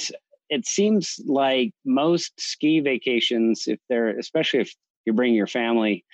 it 0.50 0.66
seems 0.66 1.20
like 1.28 1.74
most 1.86 2.40
ski 2.40 2.80
vacations, 2.80 3.68
if 3.68 3.80
they're, 3.90 4.18
especially 4.18 4.62
if 4.62 4.74
you're 5.06 5.16
bringing 5.16 5.36
your 5.36 5.48
family, 5.48 6.06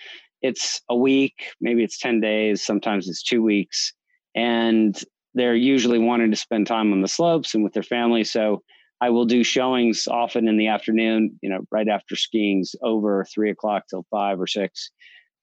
it's 0.45 0.79
a 0.89 0.95
week, 0.95 1.53
maybe 1.59 1.83
it's 1.83 1.97
10 1.97 2.21
days, 2.21 2.63
sometimes 2.63 3.09
it's 3.09 3.23
two 3.23 3.41
weeks. 3.41 3.93
And 4.35 4.95
they're 5.33 5.55
usually 5.55 5.97
wanting 5.97 6.29
to 6.29 6.37
spend 6.37 6.67
time 6.67 6.93
on 6.93 7.01
the 7.01 7.07
slopes 7.07 7.55
and 7.55 7.63
with 7.63 7.73
their 7.73 7.83
family. 7.83 8.23
So 8.23 8.61
I 9.01 9.09
will 9.09 9.25
do 9.25 9.43
showings 9.43 10.07
often 10.07 10.47
in 10.47 10.57
the 10.57 10.67
afternoon, 10.67 11.39
you 11.41 11.49
know, 11.49 11.61
right 11.71 11.87
after 11.87 12.15
skiing's 12.15 12.75
over, 12.83 13.25
three 13.33 13.49
o'clock 13.49 13.85
till 13.89 14.05
five 14.11 14.39
or 14.39 14.47
six. 14.47 14.91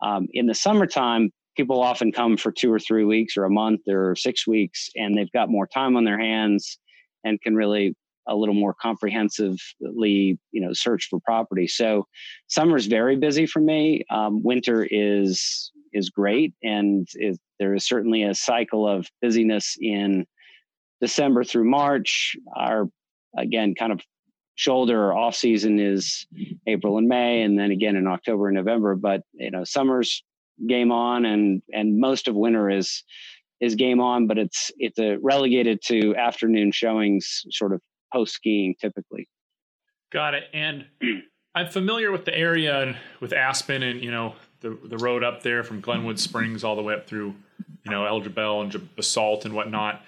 Um, 0.02 0.28
in 0.32 0.46
the 0.46 0.54
summertime, 0.54 1.30
people 1.56 1.82
often 1.82 2.12
come 2.12 2.36
for 2.36 2.52
two 2.52 2.72
or 2.72 2.78
three 2.78 3.04
weeks 3.04 3.36
or 3.36 3.44
a 3.44 3.50
month 3.50 3.80
or 3.88 4.14
six 4.14 4.46
weeks 4.46 4.88
and 4.94 5.18
they've 5.18 5.32
got 5.32 5.50
more 5.50 5.66
time 5.66 5.96
on 5.96 6.04
their 6.04 6.18
hands 6.18 6.78
and 7.24 7.40
can 7.40 7.56
really 7.56 7.94
a 8.28 8.36
little 8.36 8.54
more 8.54 8.74
comprehensively 8.74 10.38
you 10.52 10.60
know 10.60 10.72
search 10.72 11.08
for 11.08 11.20
property. 11.20 11.66
So 11.66 12.06
summer 12.48 12.76
is 12.76 12.86
very 12.86 13.16
busy 13.16 13.46
for 13.46 13.60
me. 13.60 14.04
Um, 14.10 14.42
winter 14.42 14.86
is 14.90 15.72
is 15.92 16.08
great 16.08 16.54
and 16.62 17.06
it, 17.14 17.38
there 17.58 17.74
is 17.74 17.86
certainly 17.86 18.22
a 18.22 18.34
cycle 18.34 18.88
of 18.88 19.06
busyness 19.20 19.76
in 19.80 20.26
december 21.00 21.44
through 21.44 21.68
march. 21.68 22.34
Our 22.56 22.88
again 23.36 23.74
kind 23.74 23.92
of 23.92 24.00
shoulder 24.54 25.06
or 25.06 25.14
off 25.14 25.34
season 25.34 25.78
is 25.80 26.26
april 26.66 26.98
and 26.98 27.08
may 27.08 27.42
and 27.42 27.58
then 27.58 27.70
again 27.70 27.96
in 27.96 28.06
october 28.06 28.48
and 28.48 28.56
november. 28.56 28.94
But 28.96 29.22
you 29.34 29.50
know 29.50 29.64
summer's 29.64 30.22
game 30.68 30.92
on 30.92 31.24
and 31.24 31.62
and 31.72 31.98
most 31.98 32.28
of 32.28 32.34
winter 32.34 32.70
is 32.70 33.02
is 33.60 33.74
game 33.74 34.00
on 34.00 34.26
but 34.26 34.38
it's 34.38 34.70
it's 34.78 34.98
a 34.98 35.16
relegated 35.22 35.80
to 35.86 36.14
afternoon 36.16 36.72
showings 36.72 37.42
sort 37.50 37.72
of 37.72 37.80
post 38.12 38.34
skiing 38.34 38.74
typically 38.80 39.28
got 40.12 40.34
it 40.34 40.44
and 40.52 40.84
i'm 41.54 41.68
familiar 41.68 42.10
with 42.10 42.24
the 42.24 42.36
area 42.36 42.82
and 42.82 42.96
with 43.20 43.32
aspen 43.32 43.82
and 43.82 44.02
you 44.02 44.10
know 44.10 44.34
the 44.60 44.78
the 44.84 44.98
road 44.98 45.24
up 45.24 45.42
there 45.42 45.64
from 45.64 45.80
glenwood 45.80 46.18
springs 46.18 46.64
all 46.64 46.76
the 46.76 46.82
way 46.82 46.94
up 46.94 47.06
through 47.06 47.34
you 47.84 47.90
know 47.90 48.04
El 48.04 48.20
Jebel 48.20 48.62
and 48.62 48.96
basalt 48.96 49.44
and 49.44 49.54
whatnot 49.54 50.02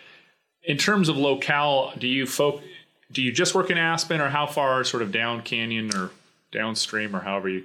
in 0.62 0.76
terms 0.76 1.08
of 1.08 1.16
locale 1.16 1.92
do 1.98 2.06
you 2.06 2.26
folk 2.26 2.62
do 3.10 3.22
you 3.22 3.32
just 3.32 3.54
work 3.54 3.70
in 3.70 3.78
aspen 3.78 4.20
or 4.20 4.28
how 4.28 4.46
far 4.46 4.82
sort 4.84 5.02
of 5.02 5.12
down 5.12 5.42
canyon 5.42 5.94
or 5.94 6.10
downstream 6.52 7.14
or 7.14 7.20
however 7.20 7.48
you 7.48 7.64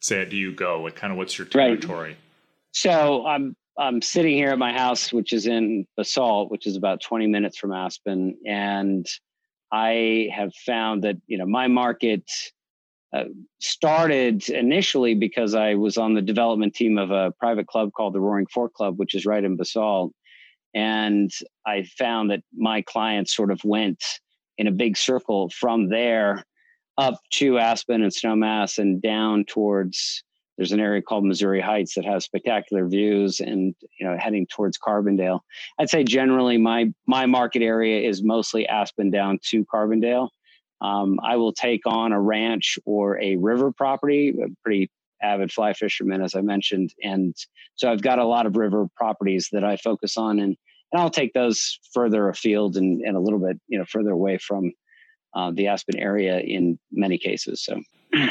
say 0.00 0.22
it 0.22 0.30
do 0.30 0.36
you 0.36 0.52
go? 0.52 0.82
Like, 0.82 0.96
kind 0.96 1.12
of 1.12 1.16
what's 1.16 1.38
your 1.38 1.46
territory? 1.46 2.10
Right. 2.10 2.18
So 2.72 3.26
I'm 3.26 3.56
I'm 3.78 4.02
sitting 4.02 4.34
here 4.34 4.50
at 4.50 4.58
my 4.58 4.72
house, 4.72 5.12
which 5.12 5.32
is 5.32 5.46
in 5.46 5.86
Basalt, 5.96 6.50
which 6.50 6.66
is 6.66 6.76
about 6.76 7.00
20 7.00 7.26
minutes 7.26 7.56
from 7.56 7.72
Aspen, 7.72 8.36
and 8.46 9.06
I 9.72 10.28
have 10.34 10.54
found 10.54 11.02
that 11.04 11.16
you 11.26 11.38
know 11.38 11.46
my 11.46 11.66
market 11.66 12.30
uh, 13.12 13.24
started 13.60 14.48
initially 14.48 15.14
because 15.14 15.54
I 15.54 15.74
was 15.74 15.96
on 15.96 16.14
the 16.14 16.22
development 16.22 16.74
team 16.74 16.98
of 16.98 17.10
a 17.10 17.32
private 17.38 17.66
club 17.66 17.92
called 17.96 18.14
the 18.14 18.20
Roaring 18.20 18.46
Fork 18.46 18.74
Club, 18.74 18.98
which 18.98 19.14
is 19.14 19.26
right 19.26 19.42
in 19.42 19.56
Basalt, 19.56 20.12
and 20.74 21.30
I 21.66 21.84
found 21.98 22.30
that 22.30 22.42
my 22.56 22.82
clients 22.82 23.34
sort 23.34 23.50
of 23.50 23.64
went 23.64 24.02
in 24.58 24.66
a 24.66 24.72
big 24.72 24.96
circle 24.96 25.50
from 25.50 25.88
there 25.88 26.44
up 26.98 27.18
to 27.30 27.58
Aspen 27.58 28.02
and 28.02 28.12
Snowmass 28.12 28.78
and 28.78 29.00
down 29.00 29.44
towards 29.46 30.22
there's 30.56 30.72
an 30.72 30.80
area 30.80 31.02
called 31.02 31.24
Missouri 31.24 31.60
Heights 31.60 31.94
that 31.94 32.04
has 32.04 32.24
spectacular 32.24 32.86
views 32.86 33.40
and 33.40 33.74
you 33.98 34.06
know 34.06 34.16
heading 34.18 34.46
towards 34.46 34.78
Carbondale. 34.78 35.40
I'd 35.78 35.90
say 35.90 36.04
generally 36.04 36.58
my 36.58 36.92
my 37.06 37.26
market 37.26 37.62
area 37.62 38.08
is 38.08 38.22
mostly 38.22 38.66
Aspen 38.66 39.10
down 39.10 39.38
to 39.50 39.64
Carbondale. 39.64 40.28
Um, 40.80 41.20
I 41.22 41.36
will 41.36 41.52
take 41.52 41.82
on 41.86 42.12
a 42.12 42.20
ranch 42.20 42.78
or 42.84 43.20
a 43.20 43.36
river 43.36 43.72
property, 43.72 44.30
a 44.30 44.48
pretty 44.62 44.90
avid 45.22 45.52
fly 45.52 45.72
fisherman, 45.72 46.20
as 46.20 46.34
I 46.34 46.40
mentioned. 46.40 46.92
And 47.02 47.34
so 47.76 47.90
I've 47.90 48.02
got 48.02 48.18
a 48.18 48.24
lot 48.24 48.46
of 48.46 48.56
river 48.56 48.88
properties 48.96 49.48
that 49.52 49.62
I 49.62 49.76
focus 49.76 50.16
on 50.16 50.40
and, 50.40 50.56
and 50.90 51.00
I'll 51.00 51.10
take 51.10 51.32
those 51.32 51.78
further 51.94 52.28
afield 52.28 52.76
and, 52.76 53.00
and 53.02 53.16
a 53.16 53.20
little 53.20 53.38
bit, 53.38 53.60
you 53.68 53.78
know, 53.78 53.84
further 53.84 54.10
away 54.10 54.38
from 54.38 54.72
uh, 55.34 55.52
the 55.54 55.68
Aspen 55.68 55.98
area 55.98 56.40
in 56.40 56.78
many 56.90 57.16
cases. 57.16 57.64
So. 57.64 57.80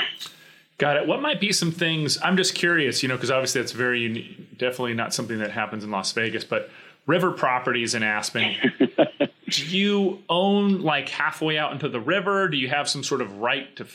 Got 0.81 0.97
it. 0.97 1.05
What 1.05 1.21
might 1.21 1.39
be 1.39 1.53
some 1.53 1.71
things? 1.71 2.17
I'm 2.23 2.35
just 2.35 2.55
curious, 2.55 3.03
you 3.03 3.07
know, 3.07 3.15
because 3.15 3.29
obviously 3.29 3.61
that's 3.61 3.71
very 3.71 3.99
unique, 3.99 4.57
definitely 4.57 4.95
not 4.95 5.13
something 5.13 5.37
that 5.37 5.51
happens 5.51 5.83
in 5.83 5.91
Las 5.91 6.11
Vegas, 6.13 6.43
but 6.43 6.71
river 7.05 7.29
properties 7.29 7.93
in 7.93 8.01
Aspen. 8.01 8.55
do 9.51 9.65
you 9.67 10.23
own 10.27 10.81
like 10.81 11.07
halfway 11.07 11.59
out 11.59 11.71
into 11.71 11.87
the 11.87 11.99
river? 11.99 12.47
Do 12.47 12.57
you 12.57 12.67
have 12.69 12.89
some 12.89 13.03
sort 13.03 13.21
of 13.21 13.37
right 13.37 13.75
to 13.75 13.85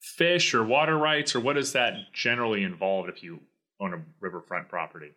fish 0.00 0.54
or 0.54 0.64
water 0.64 0.98
rights, 0.98 1.36
or 1.36 1.40
what 1.40 1.56
is 1.56 1.70
that 1.74 2.12
generally 2.12 2.64
involved 2.64 3.08
if 3.08 3.22
you 3.22 3.38
own 3.78 3.94
a 3.94 4.02
riverfront 4.18 4.68
property? 4.68 5.12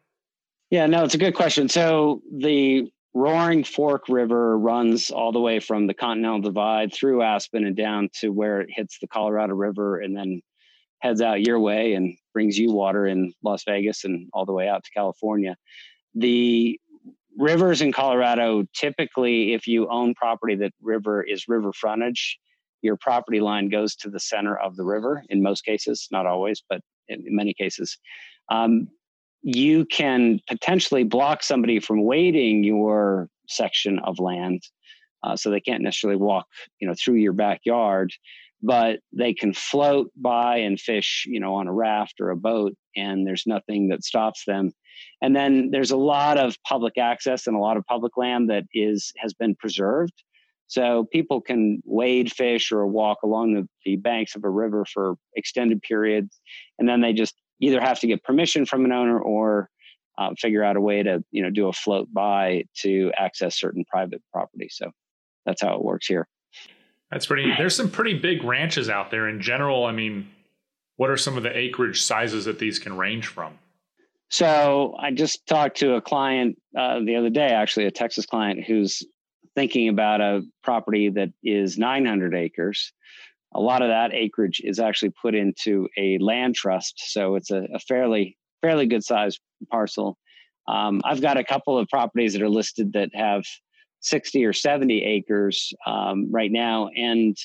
Yeah, 0.70 0.86
no, 0.86 1.04
it's 1.04 1.16
a 1.16 1.18
good 1.18 1.34
question. 1.34 1.68
So 1.68 2.22
the 2.32 2.92
Roaring 3.16 3.64
Fork 3.64 4.04
River 4.08 4.56
runs 4.56 5.10
all 5.10 5.32
the 5.32 5.40
way 5.40 5.62
from 5.62 5.88
the 5.88 5.96
Continental 5.96 6.42
Divide 6.42 6.94
through 6.94 7.24
Aspen 7.24 7.66
and 7.66 7.76
down 7.76 8.10
to 8.20 8.30
where 8.30 8.62
it 8.62 8.70
hits 8.72 9.00
the 9.00 9.08
Colorado 9.08 9.56
River 9.56 10.00
and 10.00 10.16
then 10.16 10.44
heads 11.00 11.22
out 11.22 11.42
your 11.42 11.60
way 11.60 11.94
and 11.94 12.16
brings 12.34 12.58
you 12.58 12.72
water 12.72 13.08
in 13.08 13.34
Las 13.44 13.64
Vegas 13.66 14.04
and 14.04 14.28
all 14.34 14.46
the 14.46 14.54
way 14.54 14.68
out 14.68 14.84
to 14.84 14.92
California. 14.92 15.56
The 16.16 16.80
rivers 17.38 17.82
in 17.82 17.92
Colorado 17.92 18.66
typically, 18.74 19.54
if 19.54 19.68
you 19.68 19.88
own 19.90 20.16
property 20.16 20.56
that 20.56 20.74
river 20.82 21.22
is 21.22 21.48
river 21.48 21.72
frontage, 21.74 22.38
your 22.82 22.98
property 22.98 23.40
line 23.40 23.70
goes 23.70 23.96
to 23.98 24.10
the 24.10 24.20
center 24.20 24.58
of 24.58 24.76
the 24.76 24.84
river 24.84 25.24
in 25.30 25.42
most 25.42 25.66
cases, 25.66 26.08
not 26.12 26.26
always, 26.26 26.64
but 26.70 26.82
in 27.08 27.24
many 27.28 27.54
cases. 27.54 27.98
Um, 28.50 28.88
you 29.42 29.86
can 29.86 30.40
potentially 30.48 31.04
block 31.04 31.44
somebody 31.44 31.80
from 31.80 32.04
wading 32.04 32.64
your 32.64 33.30
section 33.48 34.00
of 34.00 34.20
land 34.20 34.62
uh, 35.24 35.36
so 35.36 35.50
they 35.50 35.60
can't 35.60 35.84
necessarily 35.84 36.18
walk 36.18 36.48
you 36.80 36.88
know 36.88 36.94
through 36.94 37.16
your 37.16 37.34
backyard 37.34 38.12
but 38.62 39.00
they 39.14 39.34
can 39.34 39.54
float 39.54 40.12
by 40.16 40.58
and 40.58 40.80
fish 40.80 41.26
you 41.28 41.40
know 41.40 41.56
on 41.56 41.68
a 41.68 41.74
raft 41.74 42.16
or 42.20 42.30
a 42.30 42.36
boat 42.36 42.74
and 42.96 43.26
there's 43.26 43.44
nothing 43.46 43.90
that 43.90 44.04
stops 44.04 44.44
them 44.46 44.72
and 45.22 45.36
then 45.36 45.70
there's 45.72 45.92
a 45.92 45.98
lot 45.98 46.38
of 46.38 46.56
public 46.68 46.98
access 46.98 47.48
and 47.48 47.56
a 47.56 47.60
lot 47.60 47.78
of 47.78 47.86
public 47.86 48.18
land 48.18 48.50
that 48.50 48.64
is 48.74 49.12
has 49.18 49.34
been 49.34 49.56
preserved 49.56 50.24
so 50.70 51.08
people 51.14 51.40
can 51.40 51.82
wade 51.86 52.30
fish 52.32 52.74
or 52.74 52.86
walk 52.88 53.20
along 53.24 53.54
the, 53.54 53.68
the 53.86 53.96
banks 53.96 54.36
of 54.36 54.44
a 54.44 54.50
river 54.50 54.86
for 54.86 55.16
extended 55.36 55.82
periods 55.82 56.40
and 56.80 56.90
then 56.90 57.02
they 57.02 57.14
just 57.14 57.36
either 57.60 57.82
have 57.82 58.00
to 58.00 58.08
get 58.08 58.24
permission 58.24 58.66
from 58.66 58.86
an 58.86 58.92
owner 58.92 59.20
or 59.20 59.70
um, 60.18 60.36
figure 60.36 60.64
out 60.64 60.76
a 60.76 60.82
way 60.82 61.04
to 61.04 61.24
you 61.32 61.44
know 61.44 61.50
do 61.50 61.68
a 61.68 61.74
float 61.74 62.12
by 62.12 62.64
to 62.82 63.12
access 63.18 63.60
certain 63.60 63.86
private 63.86 64.22
property. 64.34 64.68
So 64.70 64.92
that's 65.46 65.62
how 65.62 65.76
it 65.76 65.84
works 65.84 66.08
here. 66.08 66.28
That's 67.12 67.26
pretty. 67.26 67.54
There's 67.58 67.76
some 67.76 67.90
pretty 67.90 68.18
big 68.20 68.44
ranches 68.44 68.90
out 68.90 69.12
there 69.12 69.30
in 69.30 69.42
general. 69.42 69.86
I 69.86 69.92
mean, 69.92 70.28
what 70.98 71.10
are 71.10 71.18
some 71.18 71.38
of 71.38 71.44
the 71.44 71.56
acreage 71.58 72.02
sizes 72.02 72.46
that 72.46 72.60
these 72.60 72.80
can 72.80 72.98
range 72.98 73.28
from? 73.28 73.58
So 74.30 74.96
I 75.00 75.12
just 75.12 75.48
talked 75.48 75.78
to 75.78 75.94
a 75.94 76.02
client 76.02 76.58
uh, 76.78 77.00
the 77.00 77.16
other 77.16 77.30
day, 77.30 77.48
actually 77.48 77.86
a 77.86 77.92
Texas 77.92 78.26
client 78.26 78.66
who's 78.66 79.02
thinking 79.56 79.88
about 79.88 80.20
a 80.20 80.42
property 80.64 81.10
that 81.10 81.30
is 81.44 81.78
900 81.78 82.36
acres 82.36 82.92
a 83.54 83.60
lot 83.60 83.82
of 83.82 83.90
that 83.90 84.14
acreage 84.14 84.62
is 84.64 84.80
actually 84.80 85.12
put 85.22 85.36
into 85.36 85.88
a 85.98 86.18
land 86.20 86.56
trust. 86.56 87.12
So 87.12 87.36
it's 87.36 87.52
a, 87.52 87.68
a 87.74 87.80
fairly 87.80 88.38
fairly 88.62 88.88
good 88.88 89.04
sized 89.04 89.40
parcel. 89.72 90.18
Um, 90.68 91.02
I've 91.06 91.22
got 91.22 91.38
a 91.38 91.44
couple 91.44 91.78
of 91.78 91.88
properties 91.88 92.34
that 92.34 92.42
are 92.42 92.50
listed 92.50 92.94
that 92.94 93.10
have 93.14 93.44
60 94.08 94.46
or 94.46 94.54
70 94.54 95.04
acres 95.04 95.74
um, 95.86 96.32
right 96.32 96.52
now. 96.52 96.90
And 96.96 97.38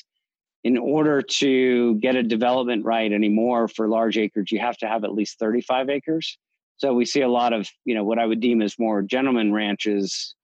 in 0.63 0.77
order 0.77 1.21
to 1.21 1.95
get 1.95 2.15
a 2.15 2.23
development 2.23 2.85
right 2.85 3.11
anymore 3.11 3.67
for 3.67 3.87
large 3.87 4.17
acreage, 4.17 4.51
you 4.51 4.59
have 4.59 4.77
to 4.77 4.87
have 4.87 5.03
at 5.03 5.13
least 5.13 5.39
35 5.39 5.89
acres. 5.89 6.37
So 6.77 6.93
we 6.93 7.05
see 7.05 7.21
a 7.21 7.27
lot 7.27 7.53
of, 7.53 7.69
you 7.85 7.95
know, 7.95 8.03
what 8.03 8.19
I 8.19 8.25
would 8.25 8.39
deem 8.39 8.61
as 8.61 8.79
more 8.79 9.01
gentleman 9.01 9.53
ranches, 9.53 10.35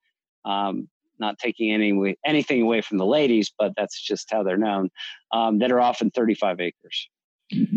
um, 0.44 0.88
not 1.18 1.38
taking 1.38 1.72
any 1.72 2.16
anything 2.24 2.62
away 2.62 2.80
from 2.80 2.98
the 2.98 3.06
ladies, 3.06 3.52
but 3.58 3.72
that's 3.76 4.00
just 4.00 4.30
how 4.30 4.42
they're 4.42 4.56
known, 4.56 4.90
um, 5.32 5.58
that 5.58 5.72
are 5.72 5.80
often 5.80 6.10
35 6.10 6.60
acres. 6.60 7.08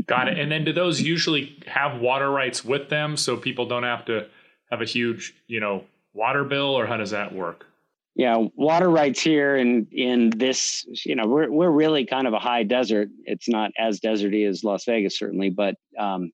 Got 0.05 0.27
it. 0.27 0.37
And 0.37 0.51
then 0.51 0.65
do 0.65 0.71
those 0.71 1.01
usually 1.01 1.57
have 1.65 1.99
water 1.99 2.29
rights 2.29 2.63
with 2.63 2.89
them 2.89 3.17
so 3.17 3.35
people 3.35 3.65
don't 3.65 3.83
have 3.83 4.05
to 4.05 4.27
have 4.69 4.81
a 4.81 4.85
huge, 4.85 5.33
you 5.47 5.59
know, 5.59 5.83
water 6.13 6.43
bill 6.43 6.77
or 6.77 6.85
how 6.85 6.97
does 6.97 7.11
that 7.11 7.33
work? 7.33 7.65
Yeah, 8.15 8.45
water 8.55 8.89
rights 8.89 9.21
here 9.21 9.55
in 9.55 9.87
in 9.91 10.29
this, 10.29 10.85
you 11.03 11.15
know, 11.15 11.25
we're 11.25 11.51
we're 11.51 11.71
really 11.71 12.05
kind 12.05 12.27
of 12.27 12.33
a 12.33 12.39
high 12.39 12.61
desert. 12.63 13.09
It's 13.25 13.49
not 13.49 13.71
as 13.77 13.99
deserty 13.99 14.47
as 14.47 14.63
Las 14.63 14.85
Vegas 14.85 15.17
certainly, 15.17 15.49
but 15.49 15.75
um, 15.97 16.31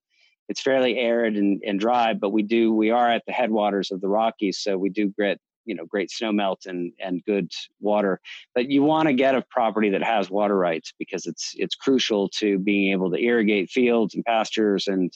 it's 0.48 0.60
fairly 0.60 0.98
arid 0.98 1.36
and, 1.36 1.62
and 1.64 1.80
dry. 1.80 2.12
But 2.12 2.30
we 2.30 2.42
do 2.42 2.74
we 2.74 2.90
are 2.90 3.10
at 3.10 3.22
the 3.26 3.32
headwaters 3.32 3.90
of 3.92 4.02
the 4.02 4.08
Rockies, 4.08 4.58
so 4.58 4.76
we 4.76 4.90
do 4.90 5.12
get 5.18 5.38
you 5.64 5.74
know 5.74 5.86
great 5.86 6.10
snow 6.10 6.32
melt 6.32 6.66
and 6.66 6.92
and 7.00 7.24
good 7.24 7.50
water. 7.80 8.20
But 8.54 8.68
you 8.70 8.82
want 8.82 9.08
to 9.08 9.14
get 9.14 9.34
a 9.34 9.44
property 9.50 9.88
that 9.90 10.02
has 10.02 10.28
water 10.30 10.56
rights 10.56 10.92
because 10.98 11.24
it's 11.24 11.52
it's 11.56 11.76
crucial 11.76 12.28
to 12.40 12.58
being 12.58 12.92
able 12.92 13.10
to 13.10 13.18
irrigate 13.18 13.70
fields 13.70 14.14
and 14.14 14.24
pastures 14.24 14.86
and 14.86 15.10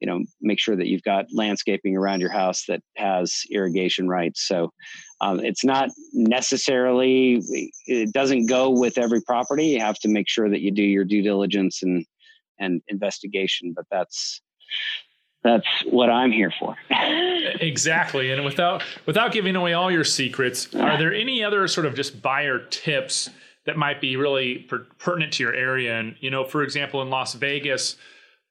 you 0.00 0.06
know 0.06 0.24
make 0.40 0.60
sure 0.60 0.76
that 0.76 0.86
you've 0.86 1.02
got 1.02 1.26
landscaping 1.32 1.96
around 1.96 2.20
your 2.20 2.32
house 2.32 2.64
that 2.68 2.82
has 2.96 3.42
irrigation 3.50 4.08
rights. 4.08 4.46
So 4.46 4.72
um, 5.20 5.40
it's 5.40 5.64
not 5.64 5.90
necessarily 6.12 7.42
it 7.86 8.12
doesn't 8.12 8.46
go 8.46 8.70
with 8.70 8.98
every 8.98 9.20
property. 9.22 9.66
You 9.66 9.80
have 9.80 9.98
to 10.00 10.08
make 10.08 10.28
sure 10.28 10.48
that 10.48 10.60
you 10.60 10.70
do 10.70 10.82
your 10.82 11.04
due 11.04 11.22
diligence 11.22 11.82
and 11.82 12.04
and 12.58 12.82
investigation 12.88 13.72
but 13.74 13.84
that's 13.90 14.40
that's 15.44 15.66
what 15.90 16.10
i'm 16.10 16.32
here 16.32 16.52
for. 16.58 16.76
Exactly 17.60 18.30
and 18.32 18.44
without 18.44 18.82
without 19.06 19.32
giving 19.32 19.56
away 19.56 19.72
all 19.72 19.90
your 19.90 20.04
secrets 20.04 20.74
are 20.74 20.98
there 20.98 21.14
any 21.14 21.42
other 21.42 21.66
sort 21.68 21.86
of 21.86 21.94
just 21.94 22.20
buyer 22.20 22.58
tips 22.70 23.30
that 23.66 23.76
might 23.76 24.00
be 24.00 24.16
really 24.16 24.58
per- 24.68 24.86
pertinent 24.98 25.34
to 25.34 25.42
your 25.42 25.54
area? 25.54 25.98
And 25.98 26.16
you 26.20 26.30
know 26.30 26.44
for 26.44 26.62
example 26.62 27.00
in 27.02 27.10
las 27.10 27.34
vegas 27.34 27.96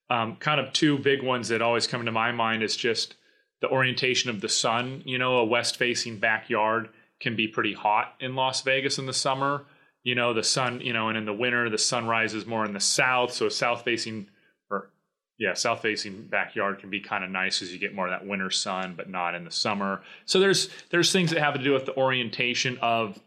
um, 0.10 0.36
kind 0.38 0.60
of 0.60 0.74
two 0.74 0.98
big 0.98 1.24
ones 1.24 1.50
that 1.50 1.62
always 1.62 1.88
come 1.88 2.06
to 2.06 2.12
my 2.12 2.32
mind 2.32 2.64
is 2.64 2.76
just 2.76 3.16
the 3.62 3.70
orientation 3.70 4.30
of 4.30 4.42
the 4.42 4.50
sun. 4.50 5.02
You 5.06 5.18
know, 5.18 5.38
a 5.38 5.46
west 5.46 5.78
facing 5.78 6.18
backyard 6.18 6.90
can 7.20 7.36
be 7.36 7.48
pretty 7.48 7.74
hot 7.74 8.14
in 8.20 8.36
Las 8.36 8.62
Vegas 8.62 8.98
in 8.98 9.06
the 9.06 9.14
summer. 9.14 9.66
You 10.04 10.16
know, 10.16 10.34
the 10.34 10.44
sun, 10.44 10.82
you 10.82 10.94
know, 10.94 11.10
and 11.10 11.18
in 11.18 11.26
the 11.26 11.34
winter, 11.34 11.70
the 11.70 11.78
sun 11.78 12.08
rises 12.08 12.46
more 12.46 12.66
in 12.66 12.74
the 12.74 12.80
south. 12.80 13.34
So, 13.34 13.50
south 13.50 13.84
facing, 13.84 14.28
or 14.70 14.90
yeah, 15.38 15.54
south 15.54 15.82
facing 15.82 16.28
backyard 16.28 16.80
can 16.80 16.90
be 16.90 17.02
kind 17.02 17.24
of 17.24 17.30
nice 17.30 17.62
as 17.62 17.74
you 17.74 17.80
get 17.80 17.94
more 17.94 18.08
of 18.08 18.12
that 18.12 18.26
winter 18.26 18.50
sun, 18.50 18.94
but 18.96 19.10
not 19.10 19.36
in 19.36 19.44
the 19.44 19.52
summer. 19.52 20.02
So, 20.26 20.40
there's 20.40 20.70
there's 20.92 21.12
things 21.12 21.32
that 21.32 21.40
have 21.42 21.56
to 21.56 21.64
do 21.64 21.74
with 21.74 21.86
the 21.86 21.98
orientation 21.98 22.78
of 22.82 23.20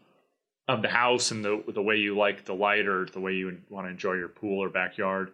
of 0.67 0.81
the 0.81 0.89
house 0.89 1.29
and 1.29 1.45
the 1.45 1.63
the 1.71 1.81
way 1.81 1.97
you 1.97 2.17
like 2.17 2.45
the 2.45 2.55
light 2.55 2.87
or 2.87 3.05
the 3.05 3.19
way 3.19 3.33
you 3.33 3.57
want 3.69 3.85
to 3.85 3.91
enjoy 3.91 4.13
your 4.13 4.29
pool 4.29 4.63
or 4.63 4.69
backyard. 4.69 5.31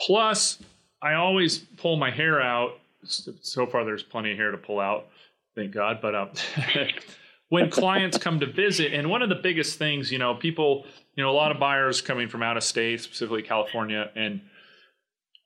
Plus, 0.00 0.58
I 1.02 1.14
always 1.14 1.58
pull 1.58 1.96
my 1.96 2.10
hair 2.10 2.40
out. 2.40 2.78
So 3.04 3.66
far, 3.66 3.84
there's 3.84 4.02
plenty 4.02 4.32
of 4.32 4.38
hair 4.38 4.50
to 4.50 4.58
pull 4.58 4.80
out, 4.80 5.08
thank 5.54 5.72
God. 5.72 6.00
But 6.00 6.14
um, 6.14 6.30
when 7.48 7.70
clients 7.70 8.18
come 8.18 8.40
to 8.40 8.46
visit, 8.46 8.92
and 8.92 9.08
one 9.08 9.22
of 9.22 9.28
the 9.28 9.36
biggest 9.36 9.78
things, 9.78 10.10
you 10.10 10.18
know, 10.18 10.34
people, 10.34 10.86
you 11.16 11.22
know, 11.22 11.30
a 11.30 11.32
lot 11.32 11.50
of 11.50 11.58
buyers 11.58 12.00
coming 12.00 12.28
from 12.28 12.42
out 12.42 12.56
of 12.56 12.62
state, 12.62 13.00
specifically 13.00 13.42
California, 13.42 14.10
and 14.14 14.40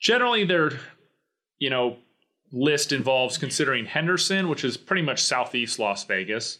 generally 0.00 0.44
their, 0.44 0.72
you 1.58 1.70
know, 1.70 1.96
list 2.52 2.92
involves 2.92 3.38
considering 3.38 3.84
Henderson, 3.84 4.48
which 4.48 4.64
is 4.64 4.76
pretty 4.76 5.02
much 5.02 5.22
southeast 5.22 5.78
Las 5.78 6.04
Vegas. 6.04 6.58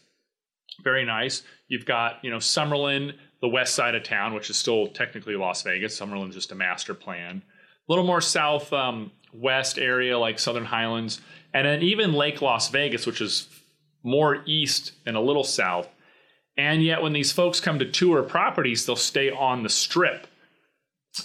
Very 0.83 1.05
nice. 1.05 1.42
You've 1.68 1.87
got, 1.87 2.18
you 2.23 2.31
know, 2.31 2.38
Summerlin, 2.38 3.14
the 3.40 3.49
west 3.49 3.75
side 3.75 3.95
of 3.95 4.03
town, 4.03 4.35
which 4.35 4.51
is 4.51 4.57
still 4.57 4.88
technically 4.88 5.37
Las 5.37 5.62
Vegas. 5.62 5.99
Summerlin's 5.99 6.35
just 6.35 6.51
a 6.51 6.57
master 6.57 6.95
plan 6.95 7.42
little 7.88 8.05
more 8.05 8.20
south 8.20 8.73
um, 8.73 9.11
west 9.33 9.79
area 9.79 10.18
like 10.18 10.38
Southern 10.38 10.64
Highlands, 10.64 11.20
and 11.53 11.66
then 11.66 11.83
even 11.83 12.12
Lake 12.12 12.42
Las 12.42 12.68
Vegas, 12.70 13.07
which 13.07 13.20
is 13.20 13.49
more 14.03 14.42
east 14.47 14.92
and 15.07 15.16
a 15.16 15.20
little 15.20 15.44
south. 15.44 15.88
And 16.57 16.85
yet, 16.85 17.03
when 17.03 17.12
these 17.12 17.33
folks 17.33 17.61
come 17.61 17.79
to 17.81 17.90
tour 17.90 18.23
properties, 18.23 18.87
they'll 18.87 18.97
stay 18.97 19.31
on 19.31 19.62
the 19.62 19.68
strip. 19.68 20.29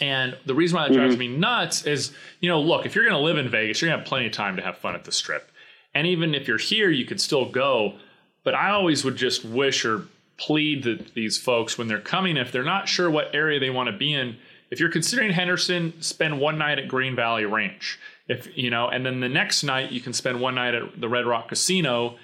And 0.01 0.37
the 0.45 0.55
reason 0.55 0.77
why 0.77 0.87
that 0.87 0.93
drives 0.93 1.15
mm-hmm. 1.15 1.33
me 1.33 1.37
nuts 1.37 1.85
is, 1.85 2.11
you 2.39 2.49
know, 2.49 2.61
look, 2.61 2.85
if 2.85 2.95
you're 2.95 3.03
going 3.03 3.15
to 3.15 3.23
live 3.23 3.37
in 3.37 3.49
Vegas, 3.49 3.81
you're 3.81 3.89
going 3.89 3.97
to 3.97 4.03
have 4.03 4.07
plenty 4.07 4.27
of 4.27 4.31
time 4.31 4.55
to 4.55 4.61
have 4.61 4.77
fun 4.77 4.95
at 4.95 5.03
the 5.03 5.11
strip. 5.11 5.51
And 5.93 6.07
even 6.07 6.35
if 6.35 6.47
you're 6.47 6.57
here, 6.57 6.89
you 6.89 7.05
could 7.05 7.21
still 7.21 7.49
go. 7.49 7.95
But 8.43 8.55
I 8.55 8.69
always 8.69 9.03
would 9.03 9.15
just 9.15 9.43
wish 9.43 9.85
or 9.85 10.07
plead 10.37 10.83
that 10.83 11.13
these 11.13 11.37
folks, 11.37 11.77
when 11.77 11.87
they're 11.87 11.99
coming, 11.99 12.37
if 12.37 12.51
they're 12.51 12.63
not 12.63 12.87
sure 12.87 13.09
what 13.09 13.33
area 13.33 13.59
they 13.59 13.69
want 13.69 13.89
to 13.89 13.97
be 13.97 14.13
in, 14.13 14.37
if 14.71 14.79
you're 14.79 14.89
considering 14.89 15.31
Henderson, 15.31 15.93
spend 16.01 16.39
one 16.39 16.57
night 16.57 16.79
at 16.79 16.87
Green 16.87 17.15
Valley 17.15 17.45
Ranch. 17.45 17.99
If 18.27 18.55
you 18.55 18.69
know, 18.69 18.87
and 18.87 19.05
then 19.05 19.19
the 19.19 19.29
next 19.29 19.63
night 19.63 19.91
you 19.91 20.01
can 20.01 20.13
spend 20.13 20.39
one 20.39 20.55
night 20.55 20.75
at 20.75 20.99
the 20.99 21.09
Red 21.09 21.25
Rock 21.25 21.49
Casino. 21.49 22.17